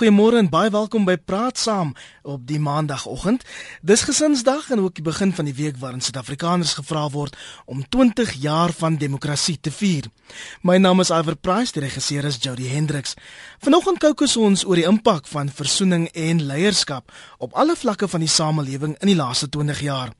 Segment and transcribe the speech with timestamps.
[0.00, 1.90] Goeiemôre en baie welkom by Praat Saam
[2.24, 3.42] op die Maandagoggend.
[3.84, 7.36] Dis Gesinsdag en ook die begin van die week waarin Suid-Afrikaners gevra word
[7.68, 10.08] om 20 jaar van demokrasie te vier.
[10.64, 13.12] My naam is Iver Price, die regisseur is Jody Hendricks.
[13.60, 18.32] Vanoggend kookus ons oor die impak van versoening en leierskap op alle vlakke van die
[18.38, 20.16] samelewing in die laaste 20 jaar.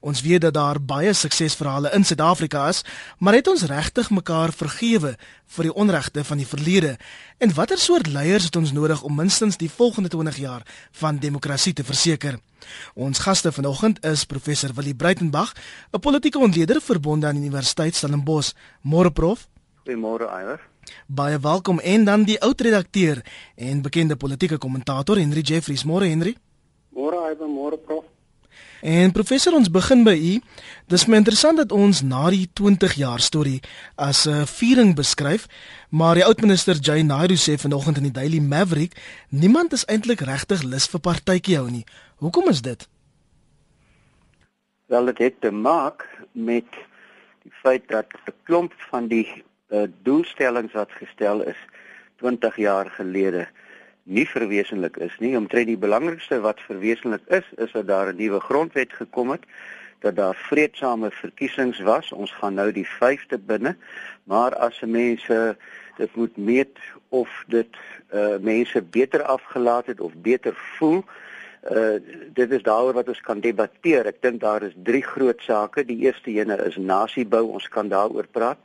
[0.00, 2.84] Ons weet dat daar baie suksesverhale in Suid-Afrika is,
[3.18, 5.16] maar het ons regtig mekaar vergewe
[5.46, 6.96] vir die onregte van die verlede?
[7.38, 11.72] En watter soort leiers het ons nodig om minstens die volgende 20 jaar van demokrasie
[11.72, 12.38] te verseker?
[12.94, 15.54] Ons gaste vanoggend is professor Willie Breitenberg,
[15.92, 18.52] 'n politieke ontleder verbonde aan die Universiteit Stellenbosch.
[18.82, 19.48] Môre prof.
[19.84, 20.60] Goeiemôre Eiler.
[21.06, 23.22] Baie welkom en dan die oud redakteur
[23.56, 25.84] en bekende politieke kommentator Henry Jeffries.
[25.84, 26.36] Môre Henry.
[26.94, 28.04] Môre Eiler, môre prof.
[28.80, 30.34] En professor ons begin by u.
[30.88, 33.60] Dis my interessant dat ons na die 20 jaar storie
[33.96, 35.46] as 'n viering beskryf,
[35.90, 38.96] maar die oudminister Jay Naidu sê vanoggend in die Daily Maverick,
[39.28, 41.84] niemand is eintlik regtig lus vir partytjie hou nie.
[42.16, 42.88] Hoekom is dit?
[44.86, 46.68] Wel dit het te maak met
[47.42, 51.56] die feit dat 'n klomp van die uh, doelstellings wat gestel is
[52.16, 53.48] 20 jaar gelede
[54.02, 55.36] nie verwesenlik is nie.
[55.36, 59.44] Omtrent die belangrikste wat verwesenlik is, is dat daar 'n nuwe grondwet gekom het,
[60.00, 62.12] dat daar vredesame verkiesings was.
[62.12, 63.76] Ons gaan nou die 5de binne,
[64.24, 65.56] maar as mense
[65.96, 67.76] dit moet meet of dit
[68.12, 71.04] uh mense beter afgelaat het of beter voel,
[71.70, 72.00] uh
[72.32, 74.06] dit is daaroor wat ons kan debatteer.
[74.06, 75.84] Ek dink daar is drie groot sake.
[75.84, 77.44] Die eerste ene is nasiebou.
[77.52, 78.58] Ons kan daaroor praat.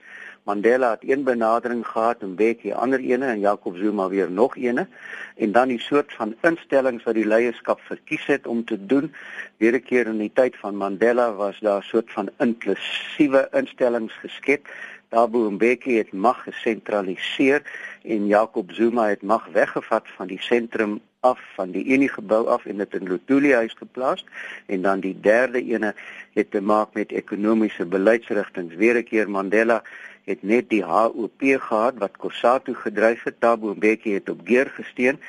[0.46, 4.88] Mandela het een benadering gehad en Bekkie ander ene en Jacob Zuma weer nog eene
[5.36, 9.14] en dan die soort van instellings wat die leierskap verkies het om te doen.
[9.58, 14.14] Weer 'n keer in die tyd van Mandela was daar 'n soort van inklusiewe instellings
[14.14, 14.68] geskep.
[15.10, 17.62] Thabo Mbeki het mag gesentraliseer
[18.04, 22.66] en Jacob Zuma het mag weggevat van die sentrum af van die Unie gebou af
[22.66, 24.26] en dit in Lotuli huis geplaas
[24.66, 25.96] en dan die derde ene
[26.34, 28.76] het te maak met ekonomiese beleidsrigtinge.
[28.76, 29.82] Weer 'n keer Mandela
[30.26, 33.40] het net die HOP gehad wat Kossatu gedryf het.
[33.40, 35.20] Thabo Mbeki het op geer gesteen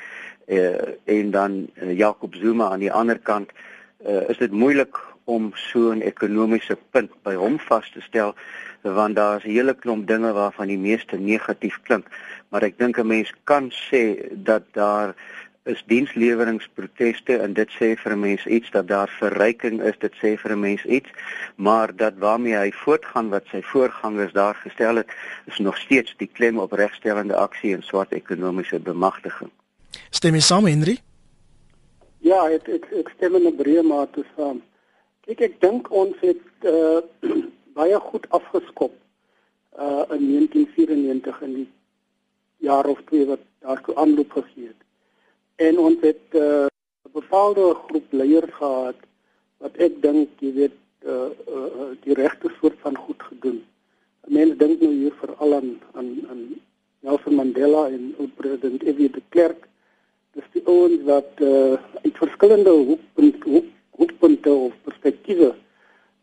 [0.47, 0.75] uh,
[1.05, 3.51] en dan uh, Jacob Zuma aan die ander kant.
[4.07, 8.35] Uh, is dit moeilik om so 'n ekonomiese punt by hom vas te stel
[8.81, 12.07] want daar's 'n hele klomp dinge waarvan die meeste negatief klink.
[12.49, 15.15] Maar ek dink 'n mens kan sê dat daar
[15.67, 20.37] is diensleweringsproteste en dit sê vir 'n mens iets dat daar verryking is, dit sê
[20.41, 21.09] vir 'n mens iets,
[21.55, 25.09] maar dat waarmee hy voortgaan wat sy voorgangers daar gestel het,
[25.45, 29.51] is nog steeds die klem op regstellende aksie en swart ekonomiese bemagtiging.
[30.09, 30.97] Stem jy saam, Henry?
[32.19, 34.61] Ja, ek ek, ek stem in 'n breë mate saam.
[35.25, 37.01] Kyk, ek dink ons het uh,
[37.77, 38.93] baie goed afgeskop
[39.77, 41.69] uh in 1994 in die
[42.57, 44.86] jaar of twee wat daartoe aanloop gegee het
[45.57, 46.65] en ons het uh,
[47.05, 48.99] 'n bepaalde groep leiers gehad
[49.57, 53.63] wat ek dink jy weet uh, uh, die regte soort van goed gedoen.
[54.27, 56.41] Mense dink nou hier veral aan aan aan
[56.99, 59.09] Nelson Mandela en oud president F.W.
[59.13, 59.67] de Klerk.
[60.35, 65.55] Dis die ouens wat uh, uit verskillende hoekpunte hoek, hoekpunte of perspektiewe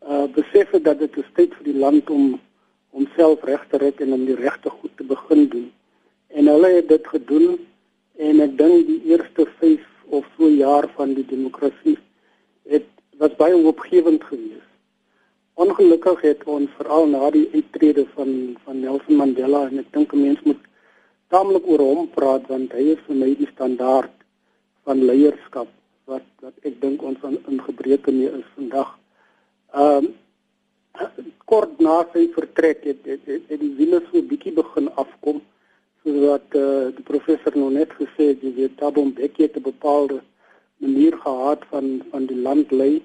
[0.05, 2.39] uh besef het dat dit 'n tyd vir die land om
[2.89, 5.71] homself reg te red en om die regte goed te begin doen.
[6.27, 7.59] En hulle het dit gedoen
[8.17, 9.81] en ek dink die eerste 5
[10.15, 11.97] of so jaar van die demokrasie
[12.69, 12.87] het
[13.19, 14.71] was baie opgewend geweest.
[15.55, 20.21] Ongelukkig het ons veral na die uittrede van van Nelson Mandela en ek dink 'n
[20.21, 20.61] mens moet
[21.27, 24.11] taamlik oor hom praat want hy is vir my die standaard
[24.83, 25.71] van leierskap
[26.05, 28.97] wat wat ek dink ons aan in gebreke mee is vandag.
[29.73, 30.13] Ehm um,
[31.45, 35.41] kort na sy vertrek het, het, het, het die wiele so bietjie begin afkom
[36.13, 40.21] wat uh, die professor nou net gesê het, jy weet Thabo Mbeki het 'n bepaalde
[40.77, 43.01] manier gehad van van die land lei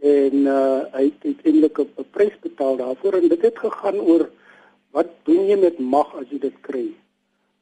[0.00, 4.30] en uh, hy het uiteindelik 'n prys betaal daarvoor en dit het gegaan oor
[4.90, 6.86] wat doen jy met mag as jy dit kry?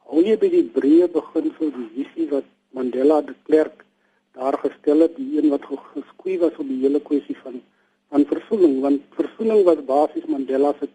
[0.06, 3.84] Hou jy by die breë beginsel die visie wat Mandela de Klerk
[4.32, 7.60] daar gestel het, die een wat geskuif was op die hele kwessie van
[8.08, 10.88] van versoening want versoening was basies Mandela se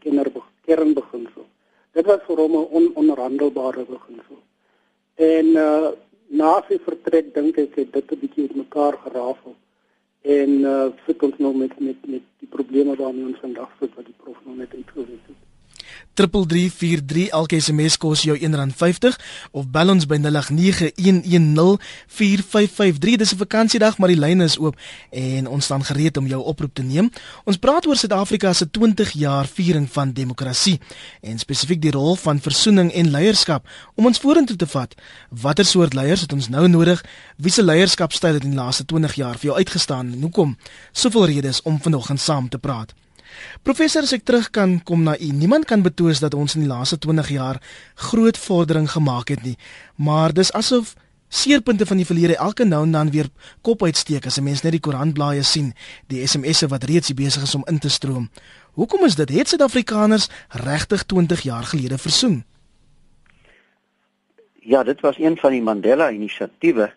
[0.65, 1.45] kernbeginsel.
[1.93, 4.39] Dit was vir hom 'n on ononderhandelbare beginsel.
[5.15, 5.91] En uh
[6.33, 9.55] na sy vertrek dink ek het dit 'n bietjie uitmekaar gerafel.
[10.21, 14.05] En uh sit ons nou met met met die probleme waarmee ons vandag sit wat
[14.05, 15.41] die prof nou net uitgewys het.
[16.13, 19.17] 3343 elke SMS kos jou R1.50
[19.51, 20.27] of bel ons by 0891104553
[23.17, 24.75] dis 'n vakansiedag maar die lyne is oop
[25.09, 27.11] en ons staan gereed om jou oproep te neem.
[27.43, 30.79] Ons praat oor Suid-Afrika se 20 jaar viering van demokrasie
[31.21, 33.67] en spesifiek die rol van versoening en leierskap.
[33.95, 34.95] Om ons vorentoe te vat
[35.29, 37.05] watter soort leiers het ons nou nodig?
[37.37, 40.57] Wiese leierskapstyl het in die laaste 20 jaar vir jou uitgestaan en hoekom?
[40.91, 42.93] Soveel redes om vanoggend saam te praat
[43.61, 46.69] Professor, as ek terug kan kom na u, niemand kan betwis dat ons in die
[46.69, 47.61] laaste 20 jaar
[47.95, 49.57] groot vordering gemaak het nie,
[49.95, 50.95] maar dis asof
[51.33, 53.29] seerpunte van die verlede elke nou en dan weer
[53.61, 55.73] kop uitsteek as 'n mens net die koerantblaaie sien,
[56.07, 58.29] die SMS'e wat reeds besig is om in te stroom.
[58.73, 59.29] Hoekom is dit?
[59.29, 62.43] Het Suid-Afrikaners regtig 20 jaar gelede versoen?
[64.59, 66.93] Ja, dit was een van die Mandela-inisiatiewe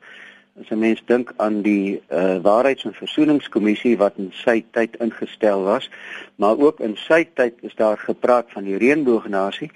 [0.60, 5.62] As 'n mens dink aan die uh, Waarheids- en Versoeningskommissie wat in sy tyd ingestel
[5.62, 5.90] was,
[6.40, 9.68] maar ook in sy tyd is daar gepraat van die reënboognasie,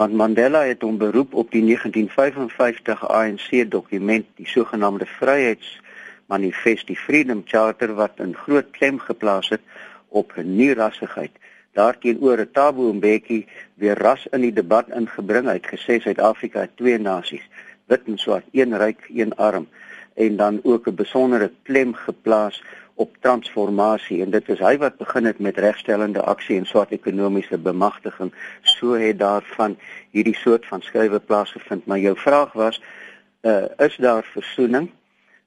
[0.00, 7.42] want Mandela het hom beroep op die 1955 ANC dokument, die sogenaamde Vryheidsmanifest, die Freedom
[7.44, 9.60] Charter wat 'n groot klem geplaas het
[10.08, 11.36] op nie-rassigheid.
[11.72, 15.46] Daarteenoor het Thabo Mbeki weer ras in die debat ingebring.
[15.46, 17.44] Hy het gesê Suid-Afrika het twee nasies,
[17.86, 19.68] wit en swart, een ryk, een arm
[20.14, 22.62] en dan ook 'n besondere klem geplaas
[22.94, 27.58] op transformasie en dit is hy wat begin het met regstellende aksie en swart ekonomiese
[27.58, 28.32] bemagtiging.
[28.62, 29.78] So het daarvan
[30.10, 31.86] hierdie soort van skuwe plaasgevind.
[31.86, 32.82] Maar jou vraag was
[33.42, 34.90] uh, is daar versoening?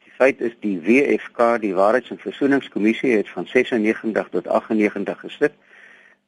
[0.04, 5.54] Die feit is die WFK die waarheids- en versoeningskommissie het van 96 tot 98 gesit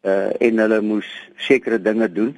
[0.01, 2.37] uh, en hulle moes sekere dinge doen.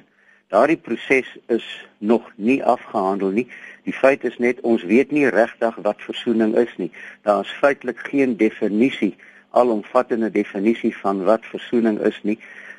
[0.50, 1.66] Daardie proses is
[1.98, 3.46] nog nie afgehandel nie
[3.90, 6.92] Die feit is net ons weet nie regtig wat versoening is nie.
[7.26, 9.16] Daar is feitelik geen definisie,
[9.50, 12.36] alomvattende definisie van wat versoening is nie.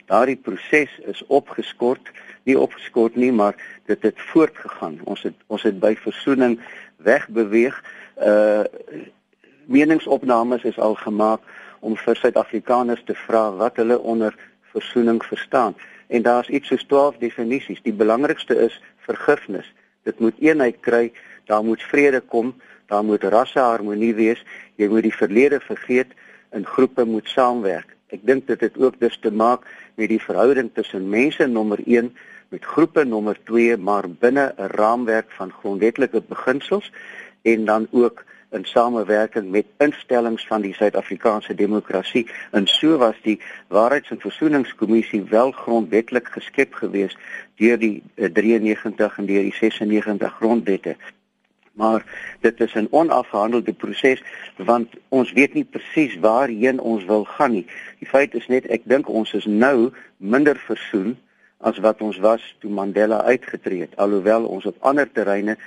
[0.07, 2.13] Daardie proses is opgeskort,
[2.47, 3.59] nie opgeskort nie, maar
[3.91, 5.01] dit het voortgegaan.
[5.03, 6.61] Ons het ons het by versoening
[7.03, 7.83] wegbeweeg.
[8.15, 8.63] Uh
[9.71, 11.43] meningsopnames is al gemaak
[11.79, 14.35] om vir Suid-Afrikaners te vra wat hulle onder
[14.71, 15.75] versoening verstaan.
[16.07, 17.83] En daar's iets soos 12 definisies.
[17.83, 18.79] Die belangrikste is
[19.11, 19.67] vergifnis.
[20.03, 21.11] Dit moet eenheid kry,
[21.45, 22.53] daar moet vrede kom,
[22.87, 24.43] daar moet rasseharmonie wees.
[24.75, 26.13] Jy moet die verlede vergeet
[26.49, 27.95] en groepe moet saamwerk.
[28.11, 29.63] Ek dink dit het ook dus te maak
[29.95, 32.11] met die verhouding tussen mense nommer 1
[32.51, 36.91] met groepe nommer 2 maar binne 'n raamwerk van grondwetlike beginsels
[37.41, 42.27] en dan ook in samewerking met instellings van die Suid-Afrikaanse demokrasie.
[42.51, 47.17] En so was die Waarheids- en Versoeningskommissie wel grondwetlik geskep gewees
[47.55, 50.95] deur die 93 eh, en deur die 96 grondwette.
[51.73, 52.05] Maar
[52.39, 54.23] dit is 'n onafgehandelde proses
[54.55, 57.65] want ons weet nie presies waarheen ons wil gaan nie.
[57.99, 61.17] Die feit is net ek dink ons is nou minder versoen
[61.57, 65.57] as wat ons was toe Mandela uitgetree het alhoewel ons op ander terreine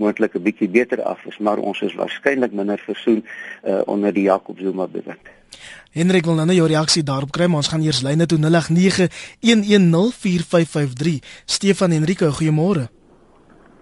[0.00, 4.22] moontlik 'n bietjie beter af is, maar ons is waarskynlik minder versoen uh, onder die
[4.22, 5.28] Jacob Zuma bewind.
[5.90, 8.44] Hendrik wil nou jou reaksie daarop kry, maar ons gaan eers lyne toe 0891104553.
[11.44, 12.88] Stefan Henrique, goeiemôre.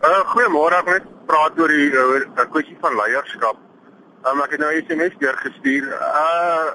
[0.01, 3.57] Uh goeiemôre, ek net praat oor die 'n kwessie van leierskap.
[4.25, 5.85] Um, ek het nou 'n SMS deurgestuur.
[5.89, 6.69] Uh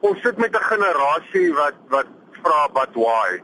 [0.00, 2.06] ons sit met 'n generasie wat wat
[2.42, 3.42] vra but why?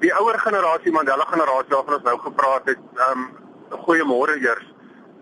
[0.00, 2.78] Die ouer generasie, Mandela generasie waarvan ons nou gepraat het,
[3.10, 3.30] um
[3.70, 4.66] goeiemôre eers.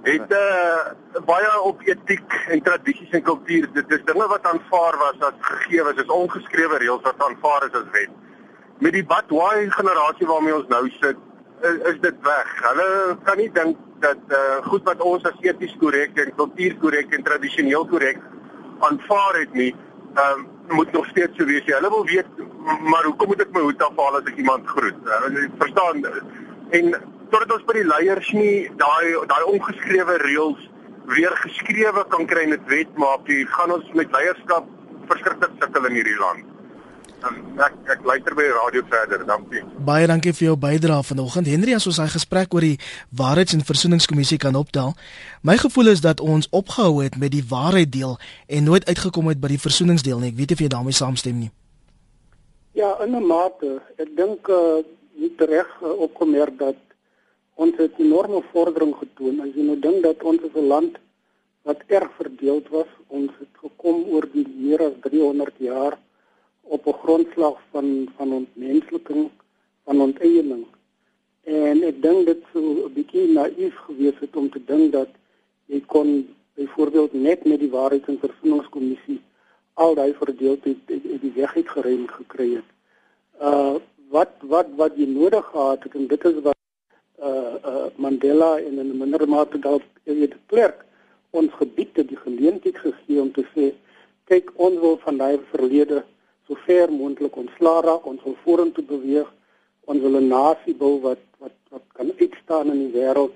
[0.06, 3.66] Het uh, baie op etiek en tradisies en kultuur.
[3.74, 7.88] Dit is dinge wat aanvaar was as gegee is ongeskrewe reëls wat aanvaar is as
[7.92, 8.12] wet.
[8.78, 11.18] Met die Batwai generasie waarmee ons nou sit,
[11.62, 12.52] is, is dit weg.
[12.68, 17.26] Hulle kan nie dink dat uh, goed wat ons as eties korrek en kultuurkorrek en
[17.26, 18.20] tradisioneel korrek
[18.84, 19.72] aanvaar het nie,
[20.20, 21.64] um, moet nog steeds so wees.
[21.64, 22.44] Hulle wil weet
[22.90, 24.98] maar hoekom moet ek my hoed afhaal as ek iemand groet?
[25.06, 26.04] Uh, verstaan
[26.76, 26.94] en
[27.30, 30.62] totdat ons by die leiers nie daai daai ongeskrewe reëls
[31.06, 34.66] weer geskrewe kan kry met wet maak, jy gaan ons met leierskap
[35.10, 36.52] verskriklik sukkel in hierdie land.
[37.24, 39.62] En ek ek luister by die radio verder, dankie.
[39.86, 41.48] Baie dankie vir jou bydrae vanoggend.
[41.48, 42.78] Henry, as ons hy gesprek oor die
[43.16, 44.94] Waarheids- en Versoeningskommissie kan optel,
[45.42, 49.40] my gevoel is dat ons opgehou het met die waarheid deel en nooit uitgekom het
[49.40, 50.32] by die versoeningsdeel nie.
[50.34, 51.50] Ek weet nie of jy daarmee saamstem nie.
[52.74, 53.80] Ja, in 'n mate.
[53.96, 54.84] Ek dink uh,
[55.16, 56.76] jy het reg uh, opgemerk dat
[57.56, 59.40] ons het enorme vordering getoon.
[59.40, 60.98] As jy nou dink dat ons as 'n land
[61.64, 65.98] wat erg verdeeld was, ons het gekom oor die meer as 300 jaar
[66.62, 69.30] op 'n grondslag van van ontmensliking,
[69.84, 70.64] van onteiening.
[71.44, 75.08] En ek dink dit sou 'n bietjie naïef gewees het om te dink dat
[75.66, 79.20] jy kon byvoorbeeld net met die waarheids- en versoeningskommissie
[79.74, 82.68] al daai verdeeldheid uit die weg uit geruim gekry het.
[83.40, 83.76] Uh
[84.08, 86.55] wat wat wat jy nodig gehad het en dit is wat
[87.18, 90.84] uh uh Mandela in 'n minder mate dalk weet die klerk
[91.30, 93.72] ons gebied het die geleentheid gegee om te sê
[94.24, 96.04] kyk ons wil van daai verlede
[96.46, 99.28] so ver moontlik ontslaa raak ons wil vorentoe beweeg
[99.86, 103.34] ons wil 'n nasie bou wat wat wat kan uitstaan in die wêreld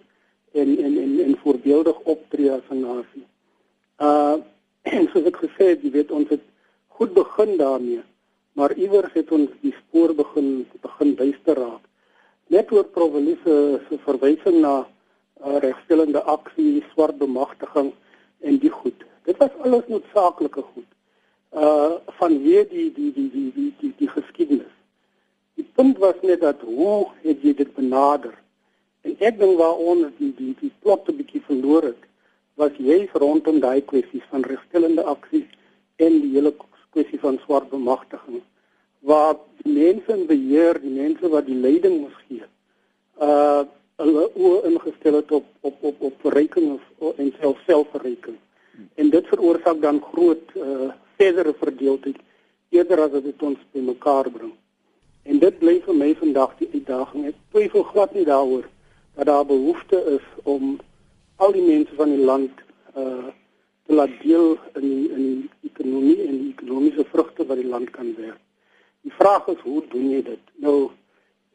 [0.52, 3.26] en en en en voorbeeldig optree as 'n nasie.
[3.98, 4.36] Uh
[4.96, 6.44] en soos ek gesê het, jy weet ons het
[6.86, 8.02] goed begin daarmee,
[8.52, 11.84] maar iewers het ons die spoor begin begin duister raak.
[12.50, 17.92] Net oor Provelise se verwysing na uh, regstellende aksie, swart bemagtiging
[18.42, 19.04] en die goed.
[19.28, 20.88] Dit was alles noodsaaklike goed.
[21.54, 24.74] Uh vanweë die die die die die die, die geskiedenis.
[25.58, 28.34] Die punt was net dat hoe het jy dit benader?
[29.06, 32.02] En ek dink waar ons die die die plot 'n bietjie verloor het,
[32.58, 35.46] was juist rondom daai kwessies van regstellende aksie
[36.02, 36.54] en die hele
[36.90, 38.42] kwessie van swart bemagtiging
[39.00, 42.46] waar die mense in beheer, die mense wat die leiding moes gee,
[43.20, 43.62] uh
[44.00, 44.30] hulle
[45.02, 48.36] het op op op op verryking of en self selfverryking.
[48.94, 52.16] En dit veroorsaak dan groot uh verdere verdeeldheid
[52.68, 54.52] eerder as dit ons bymekaar bring.
[55.22, 57.26] En dit bly vir my vandag die uitdaging.
[57.26, 58.64] Ek twyfel glad nie daaroor
[59.18, 60.78] dat daar behoefte is om
[61.36, 62.64] al die mense van die land
[62.96, 63.28] uh
[63.90, 67.90] te laat deel in die, in die ekonomie en die ekonomiese vrugte wat die land
[67.90, 68.38] kan werk.
[69.06, 70.42] Die vraag is hoe doen jy dit?
[70.64, 70.90] Nou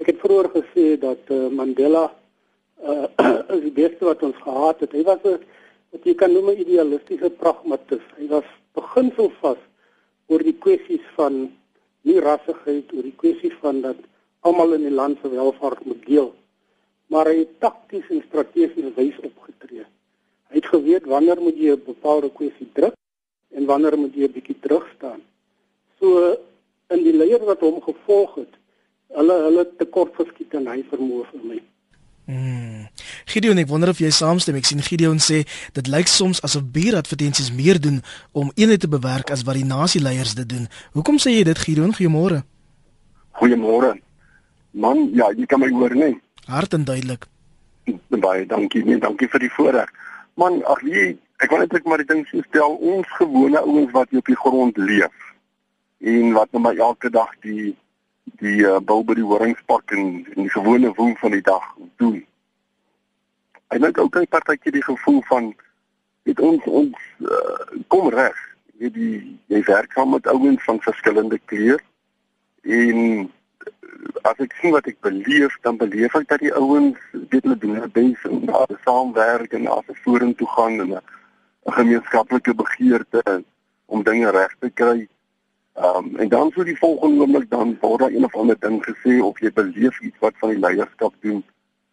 [0.02, 2.08] ek het vroeër gesê dat uh, Mandela
[2.84, 3.06] uh
[3.56, 4.92] is die beste wat ons gehad het.
[4.92, 5.40] Hy was 'n
[5.92, 8.04] wat jy kan noem 'n idealistiese pragmatis.
[8.18, 9.62] Hy was beginselvas
[10.28, 11.52] oor die kwessies van
[12.02, 14.02] nie rassigheid, oor die kwessie van dat
[14.46, 16.34] almal in die land se welvaart moet deel.
[17.08, 19.86] Maar hy het takties en strategies wys opgetree.
[20.50, 22.96] Hy het geweet wanneer moet jy 'n bepaalde kwessie druk
[23.56, 25.22] en wanneer moet jy 'n bietjie terugstaan.
[26.00, 26.38] So
[26.94, 28.60] in die leier wat hom gevolg het,
[29.16, 31.60] hulle hulle tekort geskiet en hy vermoë vir my.
[32.26, 32.88] Mm.
[33.30, 34.58] Gideon, ek wonder of jy saamstem.
[34.58, 35.44] Ek sien Gideon sê
[35.78, 38.02] dit lyk soms asof bieradvertensies meer doen
[38.34, 40.66] om eenheid te bewerk as wat die nasieleiers dit doen.
[40.98, 41.94] Hoekom sê jy dit Gideon?
[41.94, 42.42] Goeiemôre.
[43.42, 43.94] Goeiemôre.
[44.74, 46.18] Man, ja, jy kan my hoor, nee.
[46.50, 47.30] Hard en duidelik.
[48.10, 49.92] Baie dankie, nee, dankie vir die voorreg.
[50.42, 51.14] Man, ag jy,
[51.44, 54.42] ek wil net net maar die ding stel, ons gewone ouens wat hier op die
[54.42, 55.25] grond leef
[56.00, 57.76] en wat nou maar elke dag die
[58.42, 61.66] die uh, bou by die horingspak en, en die gewone woon van die dag
[62.02, 62.26] doen.
[63.70, 65.54] Ek dink ook 'n partytjie die gevoel van
[66.26, 68.36] het ons ons uh, kom reg.
[68.82, 71.82] Jy die jy werk saam met ouens van verskillende kleur
[72.62, 73.30] en uh,
[74.26, 77.76] as ek sien wat ek beleef, dan beleef ek dat die ouens weet hulle doen
[77.78, 81.02] hulle bes en daar saamwerk en as 'n vorentoe gaan en 'n
[81.78, 83.44] gemeenskaplike begeerte
[83.86, 85.08] om dinge reg te kry.
[85.76, 88.80] Ehm um, en dan so die volgende oomblik dan word daar een of ander ding
[88.86, 91.44] gesê of jy beleef iets wat van die leierskap doen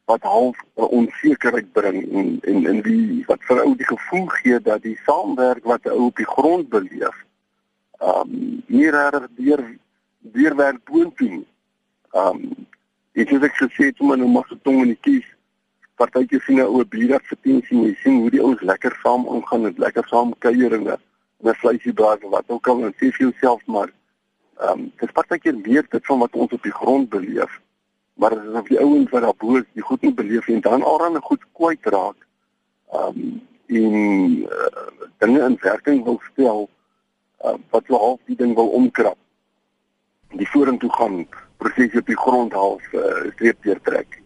[0.05, 4.61] wat half 'n onsekerheid bring en en in die wat vir ou die gevoel gee
[4.61, 7.19] dat die saamwerk wat ou op die grond beleef
[7.99, 9.62] ehm um, nie regtig deur
[10.19, 11.45] deur werk boontoe.
[12.11, 12.67] Ehm um,
[13.12, 15.27] dit is ek gesê toe maar nou mag se tong in die kies.
[15.95, 19.67] Partytjie sien 'n ou bier dat vertensie jy sien hoe die ouens lekker saam omgaan
[19.67, 20.85] en lekker saam kuier en
[21.42, 23.90] 'n vleisie braai wat ook al en sê vir jouself maar
[24.58, 27.61] ehm um, dis partykeer meer dit van wat ons op die grond beleef.
[28.14, 30.61] Maar dit is of die ouens wat daar bo is die goed nie beleef en
[30.61, 32.18] dan alreeds 'n goed kwyt raak.
[32.92, 33.94] Ehm um, en
[34.42, 36.68] uh, dinge in werking wil stel
[37.44, 39.16] uh, wat so half die ding wil omkrap.
[40.28, 44.22] Die vorentoe gaan proses op die grond half uh, streep deur trek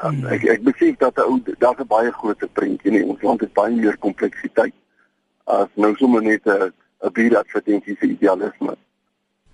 [0.00, 1.28] Um, ek ek besef dat daar
[1.60, 3.04] daar's 'n baie groter prentjie nie.
[3.04, 4.72] Ons land het baie meer kompleksiteit
[5.44, 6.72] as nou sommer net 'n
[7.02, 8.76] 'n bieradvertensie se idealisme.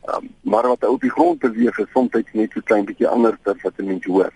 [0.09, 3.63] Um, maar wat op die grond beweeg is soms net so klein bietjie anders as
[3.63, 4.33] wat 'n mens hoor.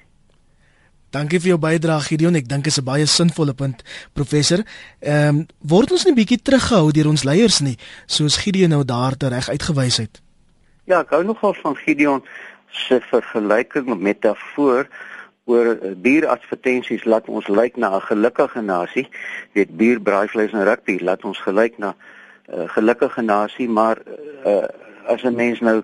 [1.10, 2.34] Dankie vir jou bydrae Gideon.
[2.34, 3.82] Ek dink dit is 'n baie sinvolle punt,
[4.12, 4.64] professor.
[5.00, 9.16] Ehm um, word ons net bietjie teruggehou deur ons leiers nie, soos Gideon nou daar
[9.16, 10.22] te reg uitgewys het.
[10.84, 12.24] Ja, ek hou nogal van Gideon
[12.68, 14.88] se vergelyking met metafoor
[15.44, 19.08] oor eh, bieradvertensies laat ons lyk na 'n gelukkige nasie.
[19.52, 23.98] Weet bier, braaivleis en rugby laat ons gelyk na 'n uh, gelukkige nasie, maar
[24.46, 24.68] uh,
[25.06, 25.82] as 'n mens nou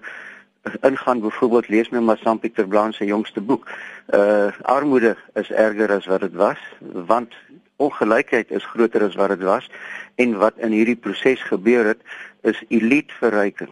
[0.80, 3.68] ingaan byvoorbeeld lees nou maar Sam Pieter Blanc se jongste boek.
[4.14, 7.34] Uh armoede is erger as wat dit was, want
[7.76, 9.70] ongelykheid is groter as wat dit was
[10.14, 12.02] en wat in hierdie proses gebeur het
[12.42, 13.70] is eliteverryking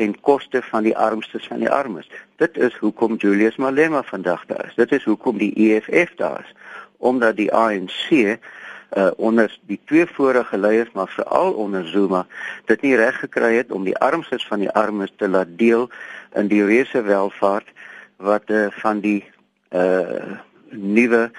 [0.00, 2.08] ten koste van die armstes van die armes.
[2.40, 4.74] Dit is hoekom Julius Malema vandag daar is.
[4.74, 6.54] Dit is hoekom die EFF daar is
[7.00, 12.26] omdat die ANC uh onder die twee vorige leiers maar veral onder Zuma
[12.64, 15.86] dit nie reg gekry het om die armstes van die armes te laat deel
[16.34, 17.68] in die reuse welvaart
[18.16, 19.24] wat uh, van die
[19.70, 20.36] uh
[20.70, 21.30] nuwe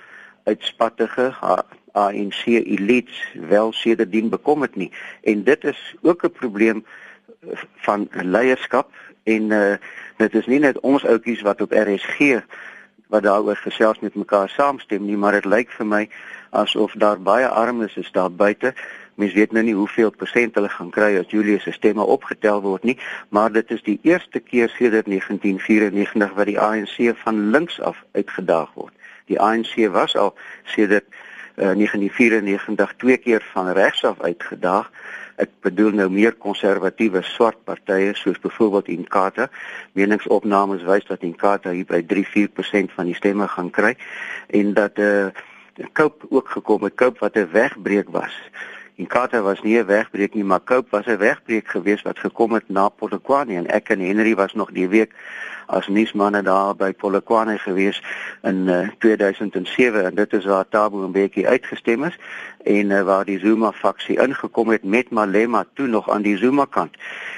[0.44, 1.34] uitspattige
[1.92, 4.92] ANC elites wel sedertdien bekom het nie
[5.22, 6.86] en dit is ook 'n probleem
[7.86, 8.92] van leierskap
[9.24, 9.74] en uh
[10.22, 12.44] dit is nie net ons ouetjies wat op RSG
[13.10, 16.02] wat daaroor gesels met mekaar saamstem nie maar dit lyk vir my
[16.50, 18.74] asof daar baie armes is daar buite
[19.16, 22.84] mens weet nou nie hoeveel persent hulle gaan kry as Julius se stemme opgetel word
[22.84, 22.98] nie
[23.30, 28.70] maar dit is die eerste keer sedert 1994 wat die ANC van links af uitgedaag
[28.78, 28.94] word
[29.26, 31.10] die ANC was al sedert
[31.56, 34.92] uh, 1994 twee keer van regs af uitgedaag.
[35.36, 39.50] Ek bedoel nou meer konservatiewe swart partye soos byvoorbeeld Inkatha.
[39.94, 43.96] Meningsopnames wys dat Inkatha hier by 3-4% van die stemme gaan kry
[44.48, 45.30] en dat eh uh,
[45.94, 48.36] Cope ook gekom het, Cope wat 'n wegbreek was.
[48.96, 52.70] Inkatha was nie 'n wegbreek nie, maar Cope was 'n wegbreek geweest wat gekom het
[52.70, 55.14] na Polokwane en ek en Henry was nog die week
[55.66, 58.02] as nuusmanne daar by Polokwane gewees
[58.42, 62.18] in uh, 2007 en dit is waar Tabo 'n bietjie uitgestem is
[62.64, 66.66] en uh, waar die Zuma faksie ingekom het met Malema toe nog aan die Zuma
[66.66, 66.96] kant.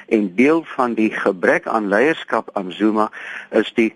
[0.08, 3.12] En deel van die gebrek aan leierskap aan Zuma
[3.50, 3.94] is die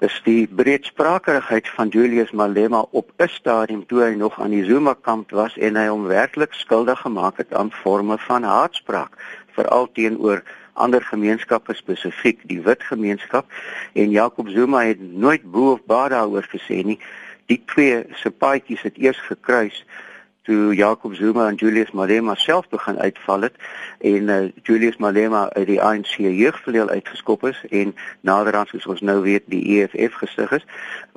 [0.00, 4.94] is die breedsprakerigheid van Julius Malema op 'n stadium toe hy nog aan die Zuma
[5.00, 9.16] kamp was en hy hom werklik skuldig gemaak het aan forme van haatspraak
[9.56, 13.46] veral teenoor ander gemeenskappe spesifiek die wit gemeenskap.
[13.92, 16.98] En Jacob Zuma het nooit bo of baie daaroor gesê nie.
[17.46, 19.84] Die twee se paadjies het eers gekruis
[20.46, 23.54] toe Jacob Zuma en Julius Malema self begin uitval het
[23.98, 29.20] en uh, Julius Malema uit die ANC jeugvleuel uitgeskop is en naderhand soos ons nou
[29.26, 30.66] weet die EFF gestig is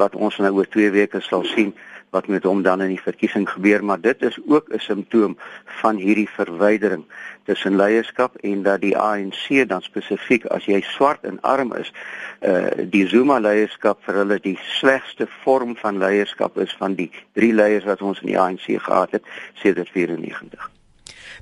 [0.02, 1.76] wat ons nou oor 2 weke sal sien
[2.10, 5.38] wat met hom dan in die verkiesing gebeur maar dit is ook 'n simptoom
[5.82, 7.04] van hierdie verwydering
[7.44, 11.94] tussen leierskap en dat die ANC dan spesifiek as jy swart en arm is
[12.42, 17.54] uh die Zuma leierskap vir hulle die slegste vorm van leierskap is van die drie
[17.54, 19.24] leiers wat ons in die ANC gehad het
[19.54, 20.79] sedert 94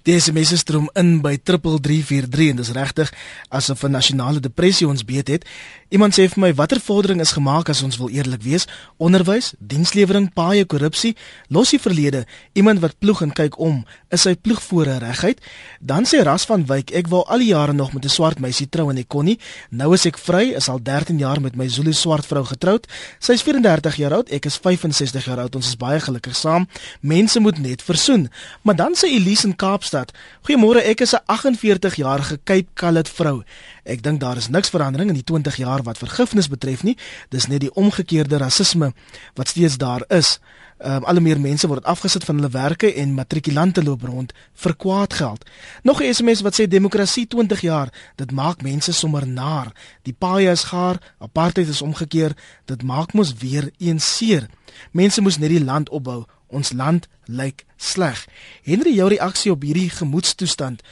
[0.08, 3.10] Die SMS stroom in by 3343 en dis regtig
[3.52, 5.44] asof 'n nasionale depressie ons beet het.
[5.90, 8.68] Iemand sê vir my watter vordering is gemaak as ons wil eerlik wees?
[8.98, 11.16] Onderwys, dienslewering, paaie, korrupsie,
[11.48, 12.26] los die verlede.
[12.54, 15.42] Iemand wat ploeg en kyk om, is sy ploeg voor regheid?
[15.80, 18.70] Dan sê Ras van Wyk, ek wou al die jare nog met 'n swart meisie
[18.70, 19.40] trou en ek kon nie.
[19.70, 22.88] Nou is ek vry, is al 13 jaar met my Zulu swart vrou getroud.
[23.20, 25.56] Sy is 34 jaar oud, ek is 65 jaar oud.
[25.56, 26.68] Ons is baie gelukkig saam.
[27.02, 28.30] Mense moet net versoen.
[28.62, 29.97] Maar dan sê Elise in Kaapstad,
[30.42, 33.44] "Goeiemôre, ek is 'n 48 jarige Cape Coloured vrou.
[33.84, 36.98] Ek dink daar is niks verandering in die 20 jaar wat vergifnis betref nie.
[37.30, 38.94] Dis net die omgekeerde rasisme
[39.36, 40.40] wat steeds daar is.
[40.78, 44.76] Ehm um, al meer mense word afgesit van hulle werke en matrikulante loop rond vir
[44.76, 45.46] kwaad geld.
[45.84, 49.72] Nog 'n SMS wat sê demokrasie 20 jaar, dit maak mense sommer naar.
[50.02, 54.50] Die paai is gaar, apartheid is omgekeer, dit maak mos weer een seer.
[54.92, 56.26] Mense moes net die land opbou.
[56.50, 58.28] Ons land lyk sleg.
[58.64, 60.84] Henry, jou reaksie op hierdie gemoedstoestand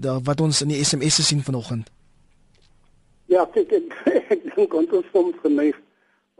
[0.00, 1.90] wat ons in die SMS se sien vanoggend?
[3.28, 3.92] Ja, ek ek,
[4.34, 5.76] ek dink ons is soms geneig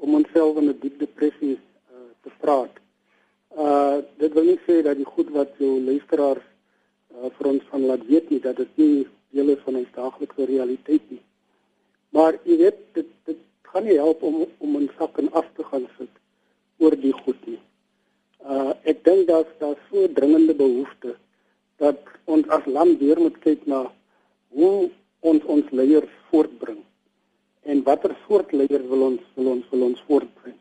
[0.03, 2.81] om onsself in 'n diep depressie uh, te praat.
[3.57, 7.87] Uh dit wil nie sê dat die goed wat jou luisteraars uh, vir ons van
[7.91, 11.23] laat weet nie dat dit nie deel is van ons daaglikse realiteit nie.
[12.13, 13.41] Maar jy weet dit dit
[13.73, 16.13] gaan nie help om om 'n sak in af te gaan sit
[16.79, 17.61] oor die goed nie.
[18.43, 21.17] Uh ek dink dat daar so dringende behoefte
[21.79, 23.85] dat ons as land weer moet kyk na
[24.55, 26.81] hoe ons ons leiers voortbring
[27.63, 30.57] en watter soort leiers wil ons wil ons wil ons voortbring.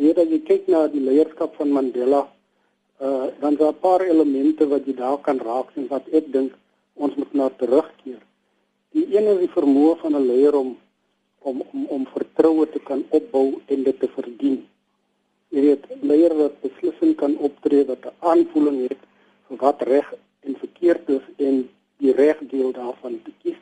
[0.00, 2.22] Hier as jy kyk na die leierskap van Mandela,
[3.00, 6.56] uh dan daar 'n paar elemente wat jy daar kan raak en wat ek dink
[6.94, 8.20] ons moet na terugkeer.
[8.92, 10.76] Die een is die vermoë van 'n leier om
[11.40, 14.69] om om om vertroue te kan opbou en dit te verdien.
[15.50, 19.00] Jy weet, leier wat beslissing kan optree wat 'n aanvoeling het
[19.48, 20.08] vir wat reg
[20.46, 23.60] en verkeerd is en die reg deel daarvan te kies.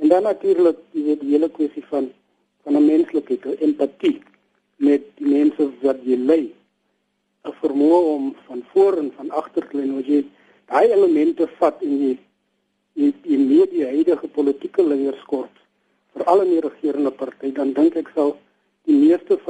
[0.00, 2.10] En dan natuurlik die, die hele kwessie van
[2.64, 4.22] van 'n menslike empatie
[4.76, 6.52] met die mense wat jy lei.
[7.44, 10.24] 'n Vermoë om van voor en van agter te lê, jy
[10.70, 12.18] daai elemente vat in die
[12.94, 15.50] in die media huidige politieke leierskap
[16.14, 18.36] veral in die regerende party dan dink ek sal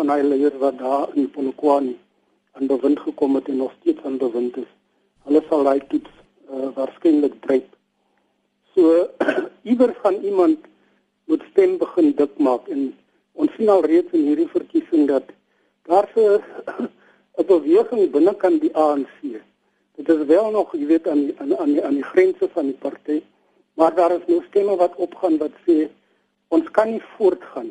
[0.01, 1.93] van daai leiers wat daar in Polokwane
[2.57, 4.71] aan bewind gekom het en nog steeds aan bewind is,
[5.29, 6.13] hulle sal daai toets
[6.49, 7.67] uh, waarskynlik dryf
[8.75, 9.11] So
[9.71, 10.65] iewers van iemand
[11.29, 12.87] moet stem begin dik maak en
[13.33, 15.35] ons sien al reeds in hierdie verkiesing dat
[15.91, 16.41] daar 'n
[17.37, 19.21] 'n beweging binne kan die ANC.
[19.97, 22.81] Dit is wel nog, jy weet aan aan aan die, aan die grense van die
[22.87, 23.21] party,
[23.75, 25.89] maar daar is nou stemme wat opgaan wat sê
[26.49, 27.71] ons kan nie voortgaan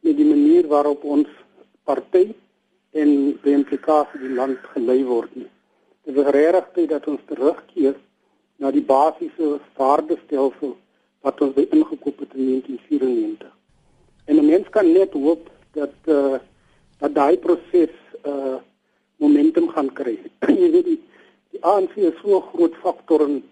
[0.00, 1.28] met die manier waarop ons
[1.84, 2.32] party
[2.94, 3.10] en
[3.42, 5.50] die implikasie die land gelei word nie.
[6.06, 7.96] Dit is regtig tyd dat ons terugkeer
[8.62, 10.74] na die basiese waardestelsel
[11.24, 13.50] wat ons by ingekoop het in 1994.
[14.28, 16.38] En 'n mens kan net hoop dat uh,
[17.00, 17.94] dat daai proses
[18.24, 18.56] uh
[19.16, 20.18] momentum gaan kry.
[20.62, 21.00] Jy weet die,
[21.50, 23.42] die ANC is so 'n groot faktor in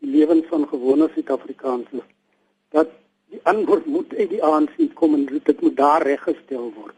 [0.00, 2.04] die lewens van gewone Suid-Afrikaners
[2.70, 2.88] dat
[3.30, 6.96] die antwoord moet uit die ANC kom en dit moet daar reggestel word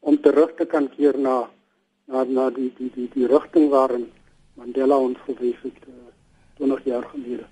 [0.00, 1.48] om terug te kan keer na
[2.10, 4.08] na na die die die die rigting waarin
[4.54, 5.94] Mandela ons gewys het uh,
[6.58, 7.46] 20 jaar gelede.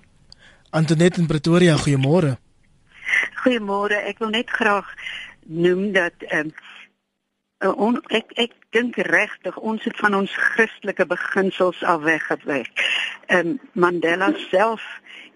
[0.69, 2.35] Antoinette in Pretoria, goeiemôre.
[3.41, 3.97] Goeiemôre.
[4.11, 4.89] Ek wil net graag
[5.47, 6.51] noem dat ehm
[7.65, 12.85] um, on, ek ek dink regtig ons het van ons Christelike beginsels af weggewyk.
[13.27, 14.85] Ehm um, Mandela self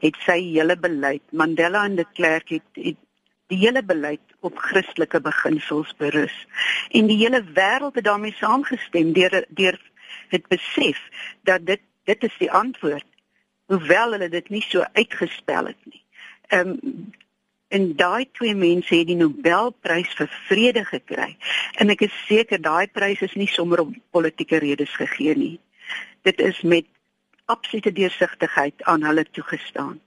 [0.04, 2.99] het sy hele beleid, Mandela en de Klerk het, het
[3.48, 6.36] die hele beleid op Christelike beginsels berus.
[6.92, 9.80] En die hele wêreld het daarmee saamgestem deur deur
[10.30, 11.00] het besef
[11.44, 13.06] dat dit dit is die antwoord
[13.72, 16.04] hoewel hulle dit nie so uitgespel het nie.
[16.48, 17.12] Ehm um,
[17.74, 21.32] en daai twee mense het die Nobelprys vir vrede gekry.
[21.82, 25.56] En ek is seker daai prys is nie sommer om politieke redes gegee nie.
[26.22, 26.86] Dit is met
[27.50, 29.98] absolute deursigtigheid aan hulle toegestaan.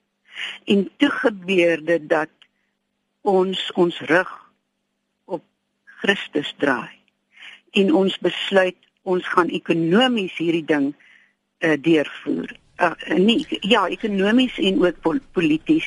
[0.65, 2.31] En toe gebeur dit dat
[3.27, 4.31] ons ons rug
[5.25, 5.43] op
[6.01, 6.95] Christus draai
[7.77, 14.81] en ons besluit ons gaan ekonomies hierdie ding uh, deurvoer uh, nie ja ekonomies en
[14.83, 15.87] ook pol polities.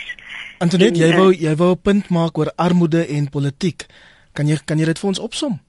[0.63, 3.85] Antoinette, jy wou jy wou 'n punt maak oor armoede en politiek.
[4.33, 5.59] Kan jy kan jy dit vir ons opsom?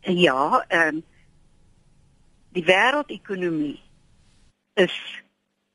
[0.00, 1.02] Ja, ehm um,
[2.52, 3.80] die wêreldekonomie
[4.74, 4.94] is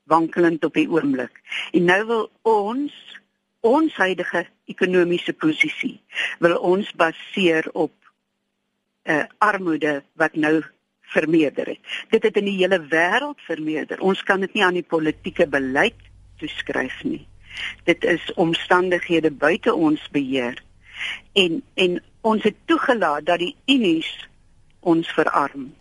[0.03, 1.41] wankelend op die oomblik.
[1.71, 2.93] En nou wil ons
[3.65, 5.98] ons huidige ekonomiese posisie
[6.39, 7.93] wil ons baseer op
[9.04, 10.62] uh, armoede wat nou
[11.10, 11.80] vermeerder het.
[12.10, 14.00] Dit het in die hele wêreld vermeerder.
[14.00, 15.98] Ons kan dit nie aan die politieke beleid
[16.39, 17.26] toeskryf nie.
[17.89, 20.62] Dit is omstandighede buite ons beheer.
[21.34, 24.10] En en ons het toegelaat dat die unies
[24.80, 25.72] ons verarm.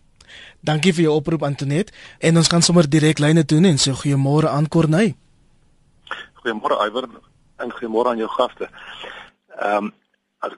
[0.60, 4.50] Dankie vir jou oproep Antonet en ons gaan sommer direk lyne doen en sê goeiemôre
[4.50, 5.14] aan Corneil.
[6.40, 7.08] Goeiemôre Iwer
[7.58, 8.70] en goeiemôre aan jou gaste.
[9.58, 9.92] Ehm um,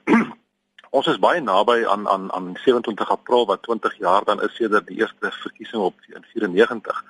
[0.91, 4.87] Ons is baie naby aan aan aan 27 April wat 20 jaar dan is sedert
[4.87, 7.03] die eerste verkiesing op in 94.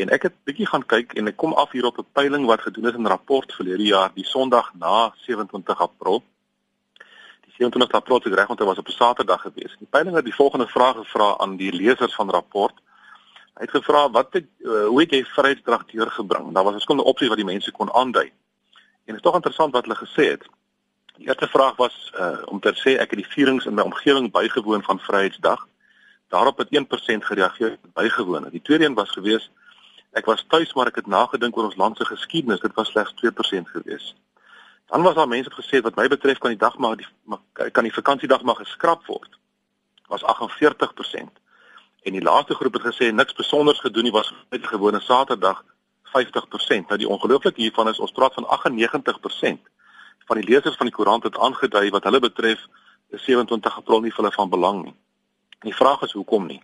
[0.00, 2.64] En ek het bietjie gaan kyk en ek kom af hier op 'n peiling wat
[2.64, 6.22] gedoen is in 'n rapport verlede jaar, die Sondag na 27 April.
[7.44, 9.76] Die 27 April het reg onthou was op 'n Saterdag gewees.
[9.78, 12.76] Die peiling het die volgende vrae gevra aan die lesers van die rapport.
[13.54, 16.54] Hy het gevra wat het uh, hoe het jy vryheidsdrag deurgebring?
[16.54, 18.32] Daar was verskillende opsies wat die mense kon aandui.
[19.10, 20.44] En dit is tog interessant wat hulle gesê het.
[21.16, 24.30] Die eerste vraag was uh om te sê ek het die vierings in my omgewing
[24.30, 25.66] bygewoon van Vryheidsdag.
[26.28, 28.46] Daarop het 1% gereageer bygewoon.
[28.50, 29.50] Die tweede een was gewees
[30.12, 32.60] ek was tuis maar ek het nagedink oor ons land se geskiedenis.
[32.60, 34.14] Dit was slegs 2% gewees.
[34.86, 37.10] Dan was daar mense wat gesê wat my betref kan die dag maar die
[37.72, 39.38] kan die vakansiedag maar geskraap word.
[40.06, 41.34] Was 48%.
[42.02, 45.64] En die laaste groep het gesê niks spesiaals gedoen nie was net 'n gewone Saterdag
[46.16, 46.88] 50%.
[46.88, 49.68] Nou die ongelooflike hiervan is ons praat van 98%
[50.30, 52.60] van die lesers van die koerant het aangedui wat hulle betref
[53.10, 54.94] is 27 April nie vir hulle van belang nie.
[55.66, 56.60] Die vraag is hoekom nie.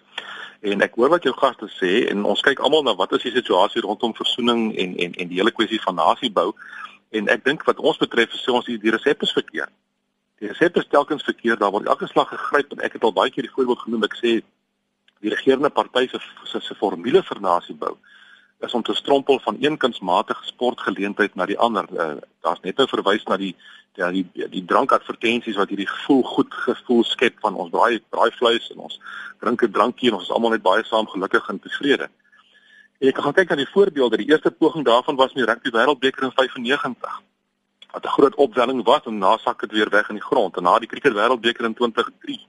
[0.62, 3.35] En ek hoor wat jou gaste sê en ons kyk almal na wat is die
[3.35, 6.52] situasie rondom versoening en en en die hele kwessie van nasiebou
[7.18, 9.74] en ek dink wat ons betref sê ons die, die resep is verkeerd.
[10.38, 11.61] Die resep is telkens verkeerd.
[11.61, 14.18] Daar word elke slag gegryp en ek het al baie keer die voorbeeld genoem ek
[14.22, 14.38] sê
[15.24, 18.15] die regerende party se se formule vir nasiebou is
[18.59, 21.85] om te strompel van een kunsmatige sportgeleentheid na die ander.
[21.92, 23.57] Uh, Daar's net 'n verwys na die
[23.95, 28.31] ja die die, die drankadvertensies wat hierdie gevoel goed gevoel skep van ons braai braai
[28.31, 29.01] vleis en ons
[29.40, 32.09] drink 'n drankie en ons is almal net baie saam gelukkig en tevrede.
[32.99, 34.16] En jy kan gaan kyk na die voorbeelde.
[34.16, 37.23] Die eerste poging daarvan was in die rugby wêreldbeker in 95.
[37.92, 40.62] Wat 'n groot opwelling was en na sak dit weer weg in die grond en
[40.62, 42.47] na die cricket wêreldbeker in 2003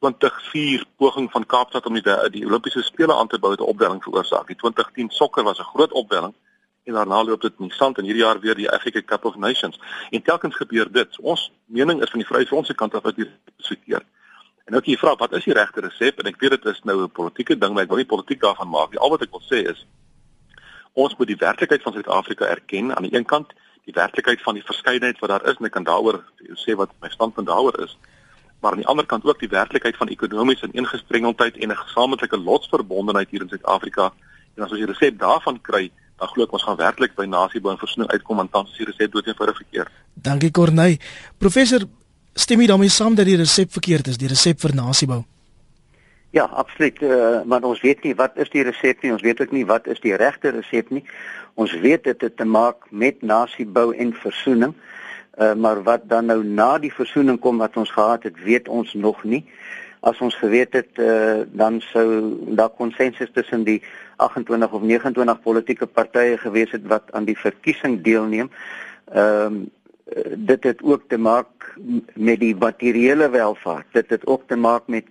[0.00, 4.02] 2004 poging van Kaapstad om die die Olimpiese spele aan te bou het 'n opwelling
[4.02, 4.46] veroorsaak.
[4.46, 6.34] Die 2010 sokker was 'n groot opwelling
[6.84, 9.78] en daarna loop dit nie sand en hierdie jaar weer die Africa Cup of Nations.
[10.10, 11.20] En telkens gebeur dit.
[11.20, 14.04] Ons mening is van die Vryheidsfront se kant af dat dit verkeerd.
[14.64, 16.80] En nou as jy vra wat is die regte resep en ek weet dit is
[16.82, 18.98] nou 'n politieke ding, maar ek wil nie politiek daarvan maak nie.
[18.98, 19.86] Al wat ek wil sê is
[20.92, 23.52] ons moet die werklikheid van Suid-Afrika erken aan die een kant,
[23.84, 27.08] die werklikheid van die verskeidenheid wat daar is en ek kan daaroor sê wat my
[27.08, 27.96] standpunt daaroor is
[28.66, 33.30] maar aan die ander kant ook die werklikheid van ekonomiese ineengesprenkeld en 'n gesamentlike lotsverbondenheid
[33.30, 34.12] hier in Suid-Afrika.
[34.54, 37.72] En as ons die resep daarvan kry, dan glo ek ons gaan werklik by nasiebou
[37.72, 39.90] en versoening uitkom want tans is die resep dood eenvoudig verkeerd.
[40.14, 40.96] Dankie Corneil.
[41.38, 41.80] Professor
[42.34, 45.24] Stem jy daarmee saam dat die resep verkeerd is, die resep vir nasiebou?
[46.30, 49.12] Ja, absoluut, uh, maar ons weet nie wat is die resep nie.
[49.12, 51.04] Ons weet ook nie wat is die regte resep nie.
[51.54, 54.74] Ons weet dit het te maak met nasiebou en versoening.
[54.74, 54.96] Uh,
[55.36, 59.24] maar wat dan nou na die versoening kom wat ons gehad het, weet ons nog
[59.24, 59.44] nie.
[60.00, 62.06] As ons geweet het, uh, dan sou
[62.56, 63.82] daar konsensus tussen die
[64.16, 68.50] 28 of 29 politieke partye gewees het wat aan die verkiesing deelneem.
[69.12, 69.70] Ehm um,
[70.36, 71.74] dit het ook te maak
[72.14, 73.86] met die materiële welvaart.
[73.92, 75.04] Dit het ook te maak met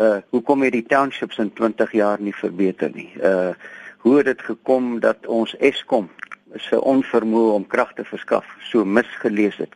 [0.00, 3.12] uh hoekom het die townships in 20 jaar nie verbeter nie.
[3.16, 3.54] Uh
[3.98, 6.10] hoe het dit gekom dat ons Eskom
[6.56, 9.74] se onvermoë om krag te verskaf so misgelees het.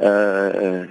[0.00, 0.84] Uh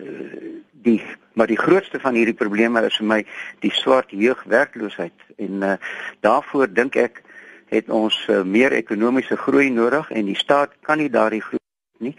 [0.81, 1.01] die
[1.33, 3.19] maar die grootste van hierdie probleme is vir my
[3.61, 5.75] die swart jeugwerkloosheid en uh
[6.19, 7.21] daarvoor dink ek
[7.71, 11.61] het ons uh, meer ekonomiese groei nodig en die staat kan nie daardie groei
[11.99, 12.15] nie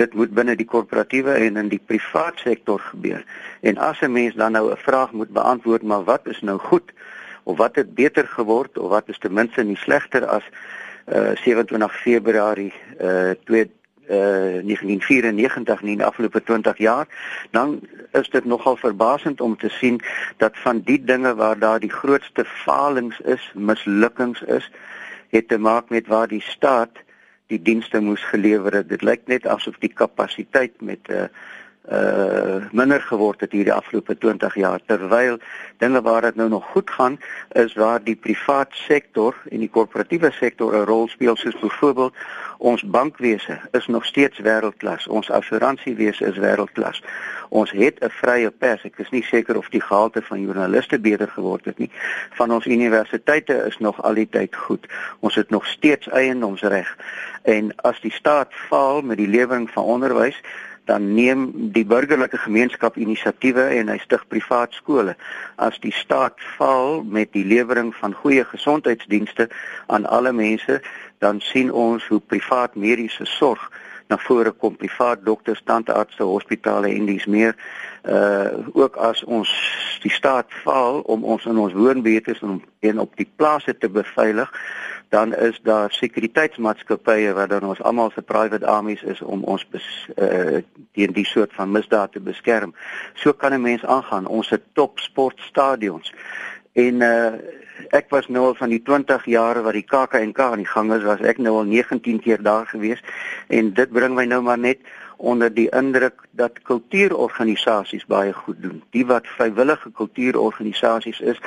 [0.00, 3.24] dit moet binne die korporatiewe en in die privaat sektor gebeur.
[3.60, 6.92] En as 'n mens dan nou 'n vraag moet beantwoord, maar wat is nou goed
[7.42, 10.42] of wat het beter geword of wat is ten minste nie slegter as
[11.06, 13.70] uh eh, 27 Februarie uh 2
[14.08, 17.06] uh 1994 nie in die afgelope 20 jaar,
[17.50, 17.80] dan
[18.12, 20.00] is dit nogal verbasend om te sien
[20.36, 24.70] dat van die dinge waar daar die grootste falings is, mislukkings is,
[25.28, 27.02] het te maak met waar die staat
[27.46, 28.88] die dienste moes gelewer het.
[28.88, 31.26] Dit lyk net asof die kapasiteit met 'n uh,
[31.90, 34.80] uh minder geword het hierdie afgelope 20 jaar.
[34.86, 35.38] Terwyl
[35.78, 37.18] dinge waar dit nou nog goed gaan
[37.52, 42.14] is waar die privaat sektor en die korporatiewe sektor 'n rol speel soos byvoorbeeld
[42.58, 47.02] ons bankwese is nog steeds wêreldklas ons assuransiewese is wêreldklas
[47.52, 48.84] ons het 'n vrye pers.
[48.84, 51.90] Ek is nie seker of die gehalte van joernaliste beter geword het nie.
[52.30, 54.86] Van ons universiteite is nog al die tyd goed.
[55.20, 56.96] Ons het nog steeds eiendomsreg
[57.42, 60.40] en as die staat faal met die lewering van onderwys
[60.84, 65.14] dan neem die burgerlike gemeenskap inisiatiewe en hy stig privaat skole.
[65.56, 69.48] As die staat val met die lewering van goeie gesondheidsdienste
[69.86, 70.80] aan alle mense,
[71.22, 73.70] dan sien ons hoe privaat mediese sorg
[74.12, 77.56] na vore kom, privaat dokters, tandartse, hospitale en dis meer.
[78.02, 79.50] Uh ook as ons
[80.02, 82.34] die staat val om ons in ons woonbuurte
[82.80, 84.50] en op die plase te beveilig,
[85.12, 89.66] dan is daar sekuriteitsmaatskappye wat dan ons almal se private armies is om ons
[90.16, 90.62] uh,
[90.96, 92.72] teen die soort van misdaad te beskerm.
[93.14, 94.26] So kan 'n mens aangaan.
[94.26, 96.14] Ons het top sportstadions.
[96.72, 97.32] En uh
[97.90, 101.02] ek was nou al van die 20 jare wat die KAKNK aan die gang is,
[101.02, 103.00] was ek nou al 19 keer daar gewees
[103.48, 104.78] en dit bring my nou maar net
[105.22, 108.82] onder die indruk dat kultuurorganisasies baie goed doen.
[108.90, 111.38] Die wat vrywillige kultuurorganisasies is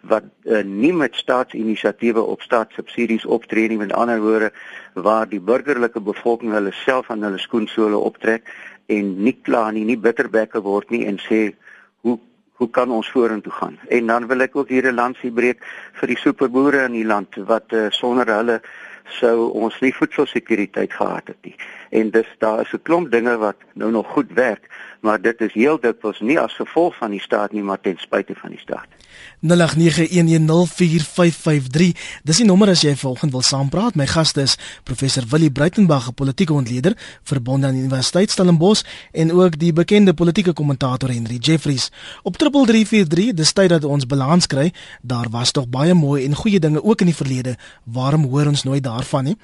[0.00, 4.52] wat uh, nie met staatsinisiatiewe op staatssubsidies optree nie, met ander woorde
[4.94, 8.48] waar die burgerlike bevolking hulle self aan hulle skoensole optrek
[8.86, 11.42] en nie kla nie, nie bitterbekke word nie en sê
[12.06, 12.16] hoe
[12.58, 13.76] hoe kan ons vorentoe gaan?
[13.86, 15.60] En dan wil ek ook hier 'n lansie breek
[16.00, 18.60] vir die superboere in die land wat uh, sonder hulle
[19.08, 21.54] sou ons nie voedselsekuriteit gehad het nie.
[21.90, 24.68] En dis daar is 'n klomp dinge wat nou nog goed werk,
[25.00, 28.34] maar dit is heel dikwels nie as gevolg van die staat nie, maar ten spyte
[28.34, 28.86] van die staat.
[29.40, 29.46] 0891104553.
[32.26, 33.94] Dis die nommer as jy volgende wil saampraat.
[33.98, 38.82] My gaste is professor Willie Bruitenberg, 'n politieke ontleder verbonde aan die Universiteit Stellenbosch
[39.12, 41.90] en ook die bekende politieke kommentator Henry Jeffries.
[42.22, 44.72] Op 3343, dis tyd dat ons balans kry.
[45.02, 47.56] Daar was tog baie mooi en goeie dinge ook in die verlede.
[47.84, 49.36] Waarom hoor ons nooit daarvan nie?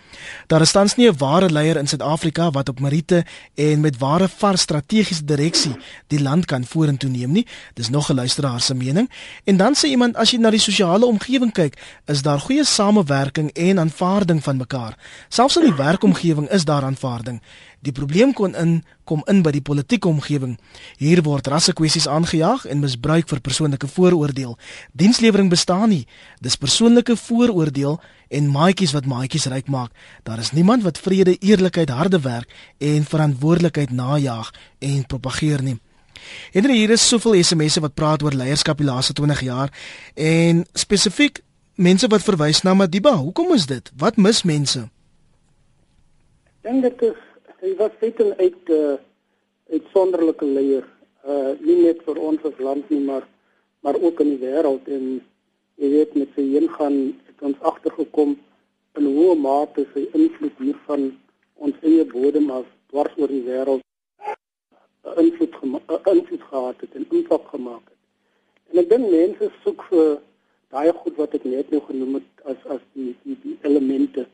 [0.46, 4.28] Daar is tans nie 'n ware leier in Suid-Afrika wat op Marite en met ware
[4.28, 5.76] vars strategiese direksie
[6.08, 7.46] die land kan vorentoe neem nie.
[7.74, 9.10] Dis nog 'n luisteraar se mening.
[9.44, 13.50] En dan sê iemand as jy na die sosiale omgewing kyk, is daar goeie samewerking
[13.52, 14.96] en aanvaarding van mekaar.
[15.28, 17.40] Selfs in die werkomgewing is daar aanvaarding.
[17.84, 20.54] Die probleem kon in kom in by die politieke omgewing.
[20.96, 24.54] Hier word rassekwessies aangejaag en misbruik vir persoonlike vooroordeel.
[24.96, 26.06] Dienslewering bestaan nie.
[26.40, 27.98] Dis persoonlike vooroordeel
[28.32, 29.92] en maatjies wat maatjies ryk maak.
[30.24, 35.76] Daar is niemand wat vrede, eerlikheid, harde werk en verantwoordelikheid najag en propageer nie.
[36.56, 39.68] En hier is soveel SMS'e wat praat oor leierskap die laaste 20 jaar
[40.14, 41.42] en spesifiek
[41.74, 43.12] mense wat verwys na Madiba.
[43.20, 43.92] Hoekom is dit?
[44.00, 44.86] Wat mis mense?
[46.64, 47.23] Dink dit is
[47.64, 48.96] hy was 'n uit 'n uh,
[49.76, 50.84] uitsonderlike leier.
[51.24, 53.24] Uh nie net vir ons as land nie, maar
[53.80, 55.04] maar ook in die wêreld en
[55.80, 56.96] jy weet met sy ingaan
[57.26, 58.36] het ons agtergekom
[58.98, 61.02] in hoe mate sy invloed hier van
[61.54, 63.82] ons eie bodem af dwars oor die wêreld
[65.24, 65.56] invloed
[66.12, 68.00] invloed gehad het en impak gemaak het.
[68.72, 70.18] En ek dink mense soek vir
[70.72, 74.28] daai goed wat ek net nou genoem het as as die die, die elemente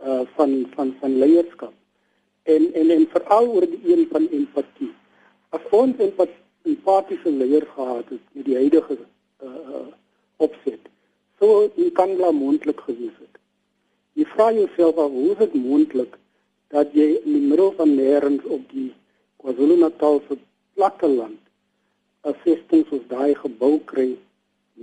[0.00, 1.76] uh van van van leierskap.
[2.42, 4.92] En en en veral oor die een van empatie.
[5.50, 6.28] As ons 'n
[6.62, 8.98] empatiese leier gehad het met die huidige
[9.42, 9.86] uh
[10.36, 10.80] opset,
[11.38, 13.38] sou die kanla moontlik gewees het.
[14.12, 16.18] Jy vra jouself af hoe dit moontlik
[16.68, 18.92] dat jy in die middel van nêrens op die
[19.42, 20.38] KwaZulu-Natal se
[20.74, 21.40] platteland
[22.30, 24.10] 'n vesting soos daai gebou kry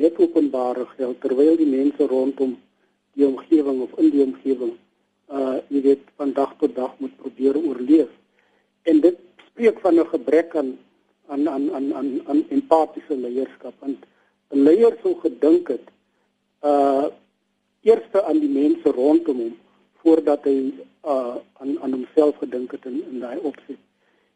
[0.01, 2.57] net openbare geld terwyl die mense rondom
[3.15, 4.73] die omgewing of in die omgewing
[5.37, 8.09] uh jy weet van dag tot dag moet probeer oorleef.
[8.83, 9.17] En dit
[9.49, 10.77] spreek van 'n gebrek aan
[11.27, 14.05] aan aan aan aan, aan empatiese leierskap want
[14.51, 15.85] 'n leier sou gedink het
[16.63, 17.05] uh
[17.81, 19.55] eerste aan die mense rondom hom
[20.01, 20.73] voordat hy
[21.05, 23.79] uh aan aan homself gedink het in in daai opset.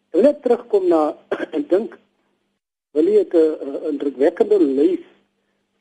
[0.10, 1.02] Ek wil net terugkom na
[1.56, 1.98] en dink
[2.94, 5.06] wil jy 'n indrukwekkende lys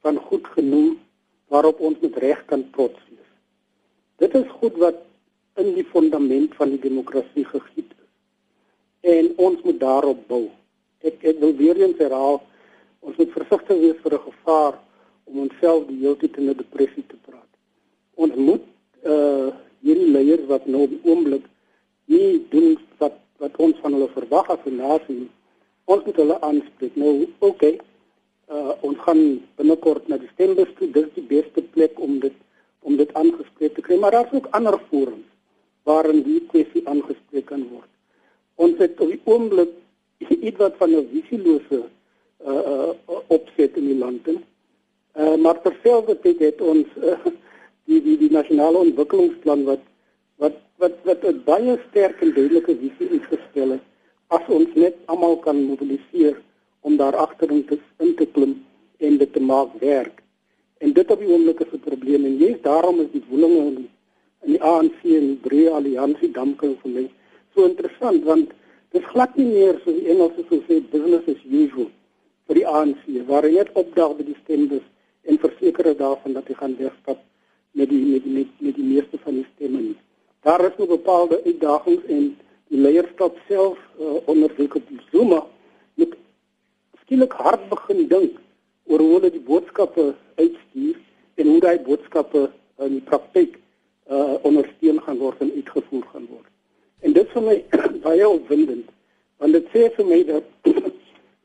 [0.03, 0.99] van goed genoem
[1.53, 3.22] waarop ons met reg kan trots wees.
[4.23, 5.01] Dit is goed wat
[5.59, 8.11] in die fundament van die demokrasie gegiet is.
[9.15, 10.45] En ons moet daarop bou.
[11.03, 12.39] Ek ek wil weer eens herhaal,
[13.03, 14.79] ons moet versigtig wees vir 'n gevaar
[15.25, 17.51] om onsself die hele tyd in 'n depressie te praat.
[18.15, 18.65] Ons moet
[19.13, 19.51] uh
[19.83, 21.45] hierdie leiers wat nou op die oomblik
[22.07, 25.29] nie doen wat wat ons van hulle verwag as 'n nasie
[25.85, 26.95] ons moet hulle aanspreek.
[26.97, 27.47] Nou, oké.
[27.51, 27.81] Okay,
[28.49, 30.91] uh ons gaan binnekort na die stembus toe.
[30.91, 32.33] Dis die beste plek om dit
[33.23, 35.29] aangespreek te kry, maar daar's ook ander forums
[35.87, 37.91] waarin die kwessie aangespreek kan word.
[38.55, 39.71] Ons het op die oomblik
[40.49, 41.81] iets wat van 'n visielose
[42.47, 44.27] uh uh opset in die land.
[44.29, 47.19] Uh maar terselfdertyd het ons uh,
[47.87, 49.85] die die die nasionale ontwikkelingsplan wat
[50.37, 53.85] wat wat wat 'n baie sterk en duidelike visie ingestel het
[54.27, 56.37] as ons net almal kan mobiliseer
[56.81, 58.55] om daar agterin te in te klim
[58.99, 60.23] en dit te maak werk.
[60.79, 63.75] En dit op die oomblik is 'n probleem en jy's daarom is die woelinge in
[63.75, 63.92] die, in
[64.55, 67.09] die ANC en die breë alliansie damking vir my
[67.55, 68.53] so interessant want
[68.93, 71.91] dit glad nie meer so die Engelse sou sê business as usual
[72.49, 74.85] vir die ANC waar hy net opdag by die stembus
[75.29, 77.21] en verseker is daarvan dat hy gaan wegstap
[77.79, 79.99] met die met die met, met die meeste van die stemme nie.
[80.43, 82.25] Daar is nog bepaalde uitdagings en
[82.73, 85.45] die leierskap self uh, onder Jacob Zuma
[85.95, 86.17] moet
[87.05, 88.41] skielik hard begin dink
[88.91, 90.99] oor hoe hulle die boodskappe uitstuur
[91.41, 92.49] en hoe daai boodskappe
[92.83, 93.59] in die praktyk
[94.13, 96.49] uh, ondersteun gaan word en uitgevoer gaan word.
[97.03, 97.57] En dit vir my
[98.07, 98.91] baie opwindend
[99.43, 100.49] want dit sê vir my dat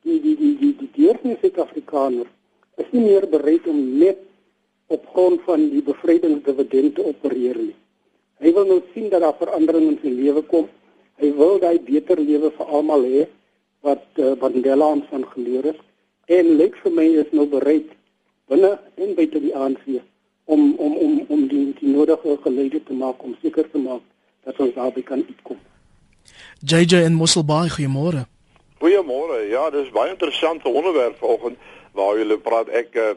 [0.06, 2.34] die die die die die dierbare Suid-Afrikaners
[2.84, 4.20] is nie meer bereid om net
[4.94, 7.74] op grond van die bevrydingsdividend te opereer nie.
[8.40, 10.68] Hy wil nou sien dat daar verandering in sy lewe kom.
[11.18, 13.26] Hy wil daai beter lewe vir almal hê
[13.88, 15.82] wat uh, Mandela ons van geleer het
[16.38, 17.90] en lyk vir my is nou bereid
[18.52, 19.86] binne en buite die ANC
[20.48, 24.04] om om om om die, die nodige geleide te maak om seker te maak
[24.48, 25.60] dat ons daarby kan uitkom.
[26.64, 28.24] JJ en Mosselbaai, goeiemôre.
[28.80, 29.42] Goeiemôre.
[29.52, 31.58] Ja, dis baie interessante onderwerp vanoggend
[31.92, 32.70] waar julle praat.
[32.70, 33.12] Ek uh,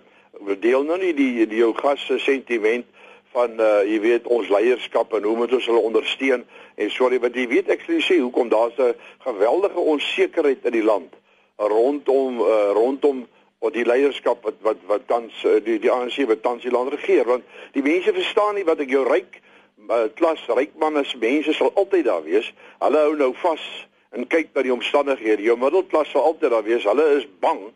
[0.60, 2.86] deel nou nie die die jou gas se sentiment
[3.34, 6.42] van uh jy weet ons leierskap en hoe moet ons hulle ondersteun
[6.82, 8.94] en sorry wat jy weet ek sê hoekom daar's 'n
[9.26, 11.14] geweldige onsekerheid in die land
[11.56, 13.26] rondom uh rondom
[13.60, 16.92] wat die leierskap wat wat wat tans uh, die die ANC wat tans die land
[16.92, 17.44] regeer want
[17.76, 19.40] die mense verstaan nie wat ek jou ryk
[19.88, 23.66] uh, klas ryk manne se mense sal altyd daar wees hulle hou nou vas
[24.10, 27.68] en kyk na die omstandighede jou middelklas sal altyd daar wees hulle is bang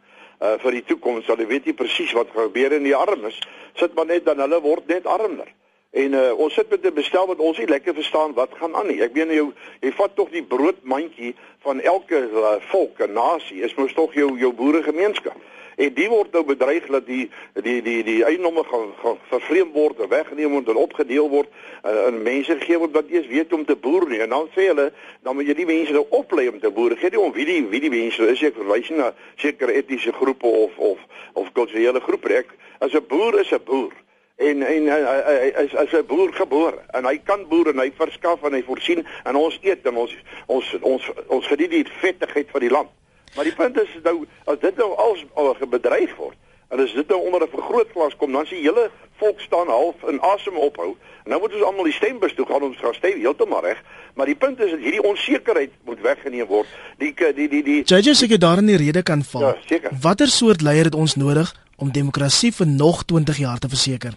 [0.45, 1.29] uh, vir die toekoms.
[1.31, 3.39] Hulle weet nie presies wat gaan gebeur in die armes.
[3.81, 5.51] Sit maar net dan hulle word net armer.
[5.95, 8.89] En uh, ons sit met 'n bestel wat ons nie lekker verstaan wat gaan aan
[8.91, 9.01] nie.
[9.03, 13.75] Ek meen jou jy vat tog die broodmandjie van elke uh, volk, 'n nasie, is
[13.75, 15.39] mos tog jou jou boeregemeenskap
[15.77, 17.31] en die word nou bedreig dat die
[17.63, 21.51] die die die eiendomme gaan ga, vervreem word, weggeneem word en opgedeel word
[21.85, 24.21] uh, en mense gegee word wat eers weet om te boer nie.
[24.25, 24.91] En dan sê hulle,
[25.23, 26.97] dan moet jy die mense nou oplei om te boer.
[27.01, 30.49] Gee nie om wie die wie die mense is, ek verwys na sekere etiese groepe
[30.65, 32.33] of of of kulturele groepe.
[32.45, 33.93] Ek as 'n boer is 'n boer
[34.37, 38.43] en en hy is as 'n boer gebore en hy kan boer en hy verskaf
[38.43, 42.61] en hy voorsien en ons eet en ons ons ons ons geniet die vettigheid van
[42.61, 42.91] die land.
[43.35, 46.37] Maar die punt is nou as dit nou als al gebedryf word
[46.75, 49.95] en as dit nou onder 'n vergrootglas kom, dan sien die hele volk staan half
[50.09, 50.97] in asem ophou.
[51.25, 53.83] En nou moet ons almal die stembus toe gaan om te stem heeltemal reg.
[54.15, 56.67] Maar die punt is dat hierdie onsekerheid moet weggeneem word.
[56.99, 59.41] Die die die die Judges ek daar in die rede kan val.
[59.41, 59.91] Ja, seker.
[60.01, 64.13] Watter soort leier het ons nodig om demokrasie vir nog 20 jaar te verseker?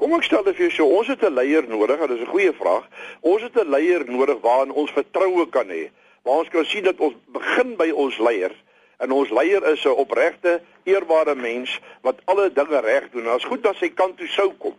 [0.00, 2.32] Kom ek stel dit vir jou so, ons het 'n leier nodig, dit is 'n
[2.32, 2.84] goeie vraag.
[3.20, 5.90] Ons het 'n leier nodig waarin ons vertroue kan hê.
[6.24, 8.52] Maar ons kan sien dat ons begin by ons leier
[9.00, 13.24] en ons leier is 'n opregte, eerbare mens wat alle dinge reg doen.
[13.24, 14.76] Dit is goed dat sy kant toe sou kom.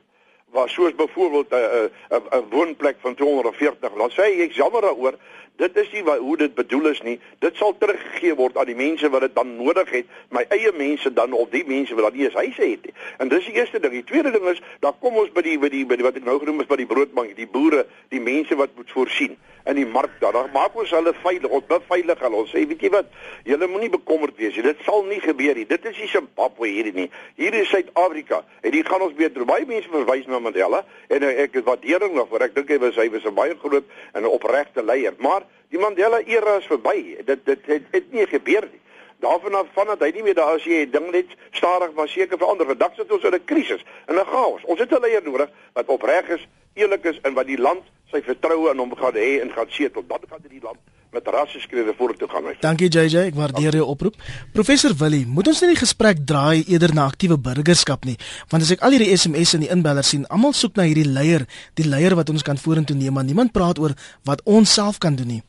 [0.52, 3.92] waar soos byvoorbeeld 'n 'n 'n woonplek van 240.
[3.94, 5.16] Dan sê ek jammer daaroor,
[5.56, 7.20] dit is nie wat, hoe dit bedoel is nie.
[7.40, 11.14] Dit sal teruggegee word aan die mense wat dit dan nodig het, my eie mense
[11.14, 12.94] dan of die mense wat dan nie eens huise het nie.
[13.18, 13.94] En dis die eerste ding.
[13.94, 16.24] Die tweede ding is, dan kom ons by die by die by die wat ek
[16.24, 19.86] nou genoem het by die broodbank, die boere, die mense wat moet voorsien in die
[19.86, 20.32] mark daar.
[20.32, 22.42] Dan maak ons hulle veilig, ons beveilig hulle.
[22.44, 23.12] Ons sê, weet jy wat?
[23.48, 24.66] Julle moenie bekommerd wees nie.
[24.66, 25.68] Dit sal nie gebeur nie.
[25.70, 27.08] Dit is nie Zimbabwe hierdie nie.
[27.40, 28.44] Hier is Suid-Afrika.
[28.62, 32.16] En hier gaan ons weer baie mense verwys na Mandela en uh, ek het waardering
[32.18, 32.48] daarvoor.
[32.48, 35.14] Ek dink hy was hy was 'n baie groot en 'n opregte leier.
[35.18, 37.18] Maar die Mandela era is verby.
[37.26, 38.80] Dit dit het, het nie gebeur nie.
[39.22, 42.38] Daarvan af van dat hy nie meer daar as jy ding net stadig maar seker
[42.38, 42.66] verander.
[42.66, 44.64] Vandag sit ons in 'n krisis, in 'n chaos.
[44.66, 46.48] Ons het 'n leier nodig wat opreg is,
[46.80, 50.04] eerlik is en wat die land sy vertroue in hom gaan hê en gaan setel.
[50.08, 50.80] Dan gaan dit die land
[51.12, 52.48] met rasse skrewe vorentoe gaan.
[52.64, 54.16] Dankie JJ, ek waardeer jou oproep.
[54.56, 58.16] Professor Willie, moet ons nie die gesprek draai eerder na aktiewe burgerskap nie,
[58.52, 61.44] want as ek al hierdie SMS in die inbeller sien, almal soek na hierdie leier,
[61.80, 63.96] die leier wat ons kan vorentoe neem, maar niemand praat oor
[64.28, 65.42] wat ons self kan doen nie.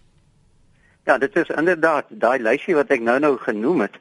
[1.07, 3.99] Ja, dit is inderdaad daai lysie wat ek nou-nou genoem het.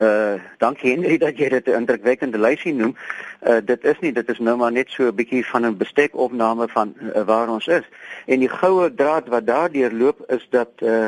[0.00, 2.96] Uh dankie Henry dat jy dit 'n indrukwekkende lysie noem.
[3.44, 6.68] Uh dit is nie dit is nou maar net so 'n bietjie van 'n bestekopname
[6.68, 7.84] van uh, waar ons is.
[8.26, 11.06] En die goue draad wat daardeur loop is dat uh,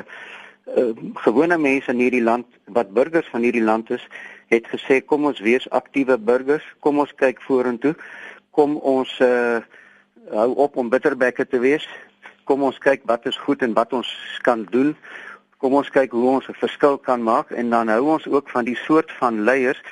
[0.76, 4.08] uh gewone mense in hierdie land wat burgers van hierdie land is,
[4.46, 7.94] het gesê kom ons wees aktiewe burgers, kom ons kyk vorentoe.
[8.50, 9.60] Kom ons uh
[10.30, 11.88] hou op om bitterbekke te wees.
[12.44, 14.96] Kom ons kyk wat is goed en wat ons kan doen
[15.62, 18.64] kom ons kyk hoe ons 'n verskil kan maak en dan hou ons ook van
[18.64, 19.82] die soort van leiers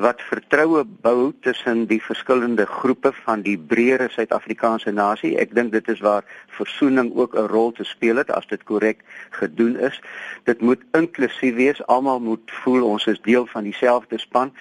[0.00, 5.36] wat vertroue bou tussen die verskillende groepe van die breëre Suid-Afrikaanse nasie.
[5.38, 6.24] Ek dink dit is waar
[6.56, 10.00] versoening ook 'n rol te speel het as dit korrek gedoen is.
[10.44, 11.86] Dit moet inklusief wees.
[11.86, 14.52] Almal moet voel ons is deel van dieselfde span.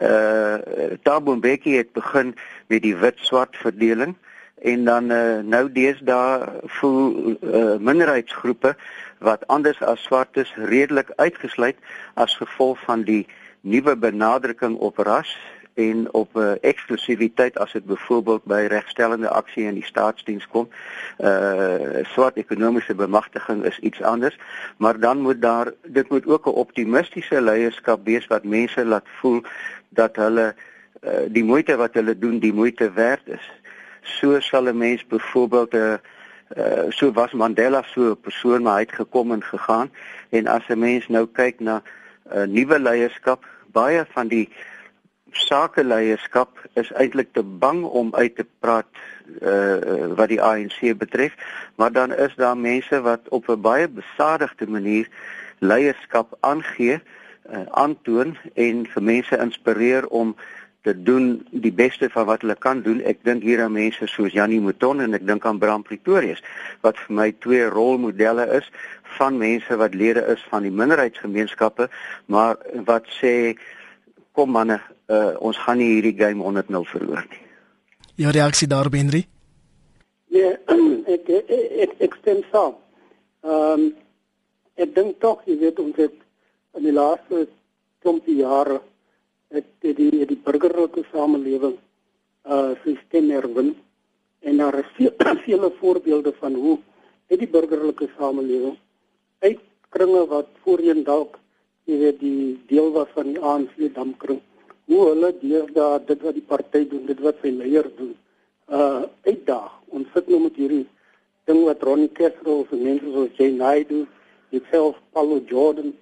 [0.00, 0.58] Uh
[1.02, 2.34] Thabo Mbeki het begin
[2.66, 4.16] met die wit-swart verdeling
[4.62, 8.76] en dan uh, nou deesdae voel uh, minderheidsgroepe
[9.20, 11.76] wat anders as swartes redelik uitgesluit
[12.14, 13.26] as gevolg van die
[13.60, 15.36] nuwe benadering op ras
[15.74, 20.68] en op uh, eksklusiwiteit as dit byvoorbeeld by regstellende aksie in die staatsdiens kom.
[21.20, 24.36] Uh swart ekonomiese bemagtiging is iets anders,
[24.76, 29.42] maar dan moet daar dit moet ook 'n optimistiese leierskap wees wat mense laat voel
[29.88, 30.54] dat hulle
[31.00, 33.50] uh, die moeite wat hulle doen, die moeite werd is.
[34.02, 35.94] So sal 'n mens byvoorbeeld 'n uh,
[36.56, 39.90] uh, so was Mandela so 'n persoon maar hy het gekom en gegaan.
[40.30, 44.48] En as 'n mens nou kyk na 'n uh, nuwe leierskap baie van die
[45.32, 48.90] sakeleierskap is eintlik te bang om uit te praat
[49.42, 51.34] uh, wat die ANC betref.
[51.74, 55.08] Maar dan is daar mense wat op 'n baie besadigde manier
[55.58, 57.00] leierskap aangee
[57.52, 60.36] uh, aantoon en vir mense inspireer om
[60.82, 63.02] te doen die beste van wat hulle kan doen.
[63.04, 66.40] Ek dink hier aan mense soos Janie Mouton en ek dink aan Bram Pretorius
[66.84, 68.70] wat vir my twee rolmodelle is
[69.18, 71.88] van mense wat lede is van die minderheidsgemeenskappe,
[72.26, 72.56] maar
[72.86, 73.56] wat sê
[74.32, 74.78] kom manne,
[75.10, 77.42] uh, ons gaan nie hierdie game 100-0 verloor nie.
[78.20, 79.24] Ja, reaksie daarop Henry?
[80.30, 80.54] Nee,
[81.14, 81.50] ek ek
[81.86, 82.78] ek, ek stem saam.
[83.44, 83.90] Ehm um,
[84.80, 86.14] ek dink tog jy weet ons het
[86.78, 87.42] in die laaste
[88.06, 88.78] 20 jare
[89.54, 91.76] het die die, die burgerlike samelewing
[92.44, 93.74] uh sisteem herwin.
[94.40, 95.12] En daar is veel,
[95.46, 96.78] vele voorbeelde van hoe
[97.26, 98.78] het die burgerlike samelewing
[99.38, 101.38] uit kringe wat voorheen dalk
[101.88, 104.40] jy weet die deel was van die ANC damkring
[104.90, 108.14] hoe hulle deesdae dit wat die party doen dit wat sy leier doen
[108.70, 109.72] uh uitdaag.
[109.90, 110.86] Ons sit nou met hierdie
[111.50, 114.04] ding wat Ronnie Kestrel se mense soos Jay Naidu,
[114.70, 115.92] self Paulo Jordan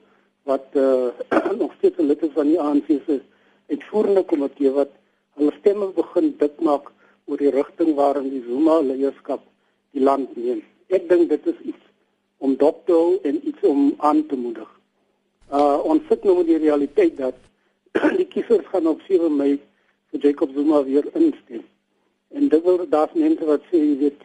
[0.48, 1.08] wat uh,
[1.60, 3.20] nog steeds 'n lid is van die ANC se
[3.68, 4.92] uitvoerende komitee wat
[5.38, 6.90] hulle stemme begin dik maak
[7.28, 9.44] oor die rigting waarin die Zuma leierskap
[9.96, 10.62] die land neem.
[10.88, 11.84] Ek dink dit is iets
[12.44, 14.68] om dop te hou en iets om aan te moedig.
[15.52, 17.38] Uh ons sit nou met die realiteit dat
[18.20, 19.58] die kiesers gaan op 7 Mei
[20.12, 21.64] vir Jacob Zuma weer instem.
[22.32, 24.24] En dit wil daar's mense wat sê jy weet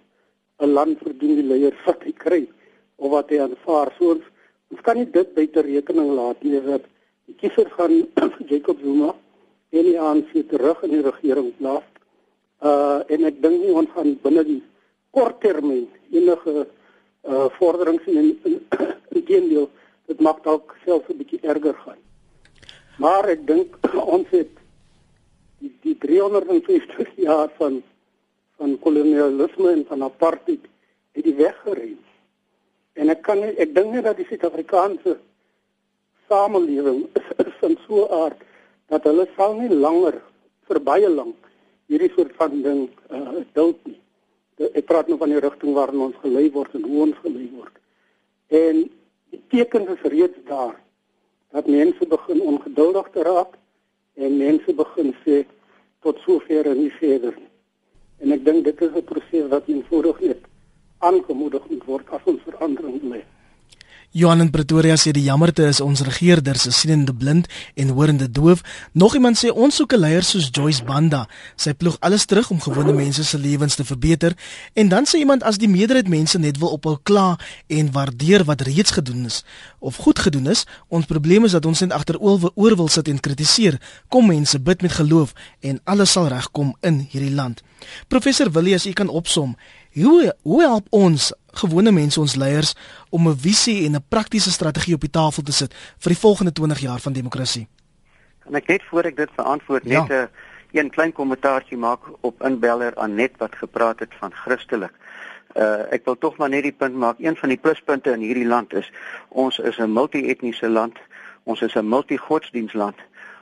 [0.63, 2.41] 'n land verdien die leier wat hy kry
[2.95, 3.91] of wat hy aanvaar.
[3.97, 4.25] So ons,
[4.71, 6.87] ons kan nie dit buite rekening laat nie dat
[7.27, 9.12] die kiesers gaan vir Jacob Zuma
[9.73, 11.85] en die ANC terug in die regering plaas.
[12.61, 14.61] Uh en ek dink nie ons gaan binne die
[15.15, 16.67] kort termyn enige
[17.23, 18.59] uh vorderings in in
[19.29, 19.69] teendeel
[20.11, 22.01] dit maak dalk selfs 'n bietjie erger gaan.
[22.99, 23.79] Maar ek dink
[24.15, 24.53] ons het
[25.59, 27.81] die, die 350 jaar van
[28.61, 30.69] van kolonialisme en van apartheid
[31.17, 31.99] het die weg geruim.
[32.93, 35.17] En ek kan ek dink net dat die Suid-Afrikaanse
[36.29, 38.41] samelewing is, is in so 'n aard
[38.93, 40.19] dat hulle sal nie langer
[40.69, 41.49] vir baie lank
[41.91, 43.99] hierdie soort van ding uh duld nie.
[44.57, 47.47] De, ek praat nou van die rigting waarin ons gelei word en hoe ons gelei
[47.55, 47.75] word.
[48.53, 48.83] En
[49.33, 50.77] die tekens is reeds daar
[51.53, 53.57] dat mense begin ongeduldig te raak
[54.17, 55.43] en mense begin sê
[56.05, 57.51] tot sover en nie verder nie.
[58.21, 60.41] En ek dink dit is 'n proses wat eenvoudig net
[60.99, 63.23] aangemoedig moet word as ons verandering wil hê.
[64.13, 68.59] Johan in Pretoria sê die jammerte is ons regerders is sienende blind en hoorende doof.
[68.93, 71.25] Nog iemand sê ons soek 'n leier soos Joyce Banda.
[71.55, 74.37] Sy ploeg alles terug om gewone mense se lewens te verbeter.
[74.73, 78.61] En dan sê iemand as die meerderheid mense net wil ophou kla en waardeer wat
[78.61, 79.43] reeds gedoen is
[79.79, 83.19] of goed gedoen is, ons probleem is dat ons net agter oor wil sit en
[83.19, 83.79] kritiseer.
[84.09, 87.63] Kom mense, bid met geloof en alles sal regkom in hierdie land.
[88.07, 89.55] Professor Willie, as u kan opsom,
[89.93, 92.75] hoe hoe help ons gewone mense ons leiers
[93.09, 96.51] om 'n visie en 'n praktiese strategie op die tafel te sit vir die volgende
[96.51, 97.67] 20 jaar van demokrasie?
[98.43, 100.29] Kan ek net voor ek dit beantwoord net 'n ja.
[100.71, 104.93] een klein kommentaartjie maak op inbeller aan net wat gepraat het van Christelik.
[105.55, 108.47] Uh ek wil tog maar net die punt maak, een van die pluspunte in hierdie
[108.47, 108.91] land is
[109.29, 110.97] ons is 'n multi-etniese land.
[111.43, 112.95] Ons is 'n multi-godsdienstland.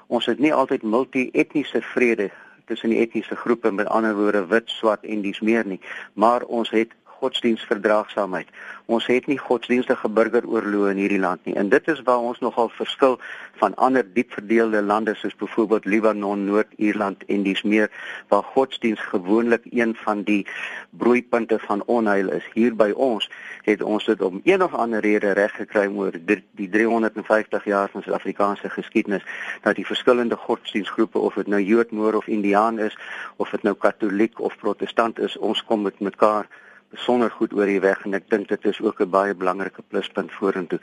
[0.07, 2.31] Ons het nie altyd multi-etniese vrede
[2.65, 5.79] tussen die etniese groepe met ander woorde wit, swart en dis meer nie,
[6.13, 8.49] maar ons het godsdienstverdraagsaamheid.
[8.91, 11.55] Ons het nie godsdienstige burgeroorloë in hierdie land nie.
[11.55, 13.19] En dit is waar ons nogal verskil
[13.61, 17.91] van ander diep verdeelde lande soos byvoorbeeld Libanon, Noord-Ierland en dis meer
[18.33, 20.41] waar godsdienst gewoonlik een van die
[20.89, 22.47] broeipunte van onheil is.
[22.53, 23.29] Hier by ons
[23.67, 28.01] het ons dit om een of ander rede reg gekry oor die 350 jaar van
[28.01, 29.25] Suid-Afrikaanse geskiedenis
[29.61, 32.97] dat die verskillende godsdienstgroepe of dit nou Jood, Moor of Indiaan is
[33.37, 36.47] of dit nou Katoliek of Protestant is, ons kom met mekaar
[36.91, 40.31] besonder goed oor die weg en ek dink dit is ook 'n baie belangrike pluspunt
[40.31, 40.79] vorentoe.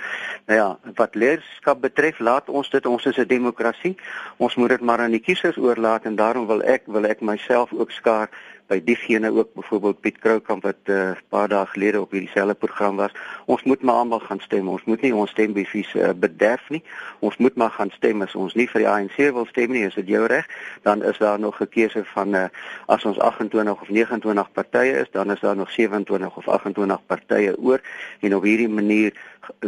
[0.46, 3.96] Nou ja, wat leierskap betref, laat ons dit ons is 'n demokrasie.
[4.36, 7.72] Ons moet dit maar aan die kiesers oorlaat en daarom wil ek wil ek myself
[7.72, 8.28] ook skaar
[8.68, 12.54] by diegene ook byvoorbeeld Piet Kroukamp wat 'n uh, paar dae gelede op hierdie selfde
[12.54, 13.12] program was.
[13.46, 14.68] Ons moet maar almal gaan stem.
[14.68, 16.82] Ons moet nie ons stembevies uh, bederf nie.
[17.18, 19.94] Ons moet maar gaan stem as ons nie vir die ANC wil stem nie, is
[19.94, 20.46] dit jou reg.
[20.82, 22.44] Dan is daar nog 'n keuse van uh,
[22.86, 27.56] as ons 28 of 29 partye is, dan is daar nog 27 of 28 partye
[27.58, 27.80] oor
[28.20, 29.12] en op hierdie manier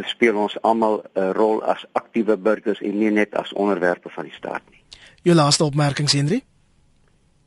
[0.03, 4.35] speel ons almal 'n rol as aktiewe burgers en nie net as onderwerpe van die
[4.35, 4.83] staat nie.
[5.23, 6.43] Jou laaste opmerking, Henry?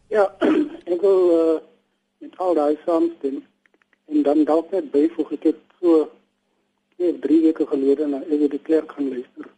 [0.08, 0.32] Ja,
[1.10, 1.60] uh,
[2.18, 3.44] met al daai saamstem
[4.06, 6.10] en dan dalk net byvoeg ek het so
[6.96, 9.50] twee drie weke gelede na Ewe de Klerk gaan luister.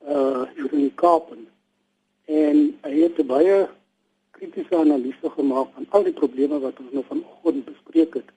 [0.00, 1.32] Uh in Kaap
[2.24, 3.68] en hy het baie
[4.30, 8.30] kritiese analise gemaak van al die probleme wat ons nou vanoggend bespreek het.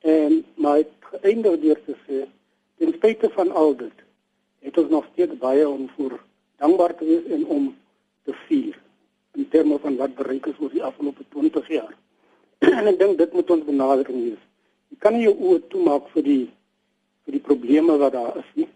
[0.00, 2.26] En het geëindig deur te sê
[2.78, 4.04] ten spyte van al dit
[4.66, 6.20] het ons nog steeds baie om voor
[6.56, 7.76] dankbaar te wees en om
[8.24, 8.78] te vier
[9.36, 11.94] in terme van wat bereik is oor die afgelope 20 jaar.
[12.78, 14.42] en ek dink dit moet ons benadering wees.
[14.92, 16.42] Jy kan nie jou oë toemaak vir die
[17.26, 18.68] vir die probleme wat daar is nie,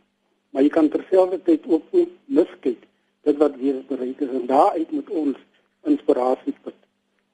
[0.51, 2.81] maar jy kan terselfdertyd ook nie miskyk
[3.29, 5.39] dit wat weer bereik is en daaruit moet ons
[5.87, 6.77] inspirasie put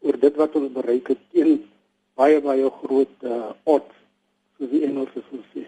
[0.04, 1.62] oor dit wat ons bereik het teen
[2.20, 3.96] baie baie groot uh, odds
[4.58, 5.64] soos die Engelse sou sê.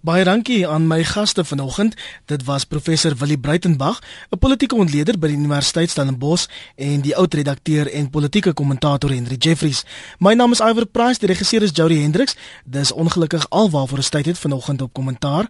[0.00, 1.94] Baie dankie aan my gaste vanoggend.
[2.26, 7.34] Dit was professor Willie Breitenberg, 'n politieke ontleder by die Universiteit Stellenbosch en die oud
[7.34, 9.84] redakteur en politieke kommentator Henry Jeffries.
[10.18, 12.36] My naam is Iver Price, die regisseur is Jody Hendriks.
[12.64, 15.48] Dis ongelukkig alwaar vir 'n tyd het vanoggend op kommentaar.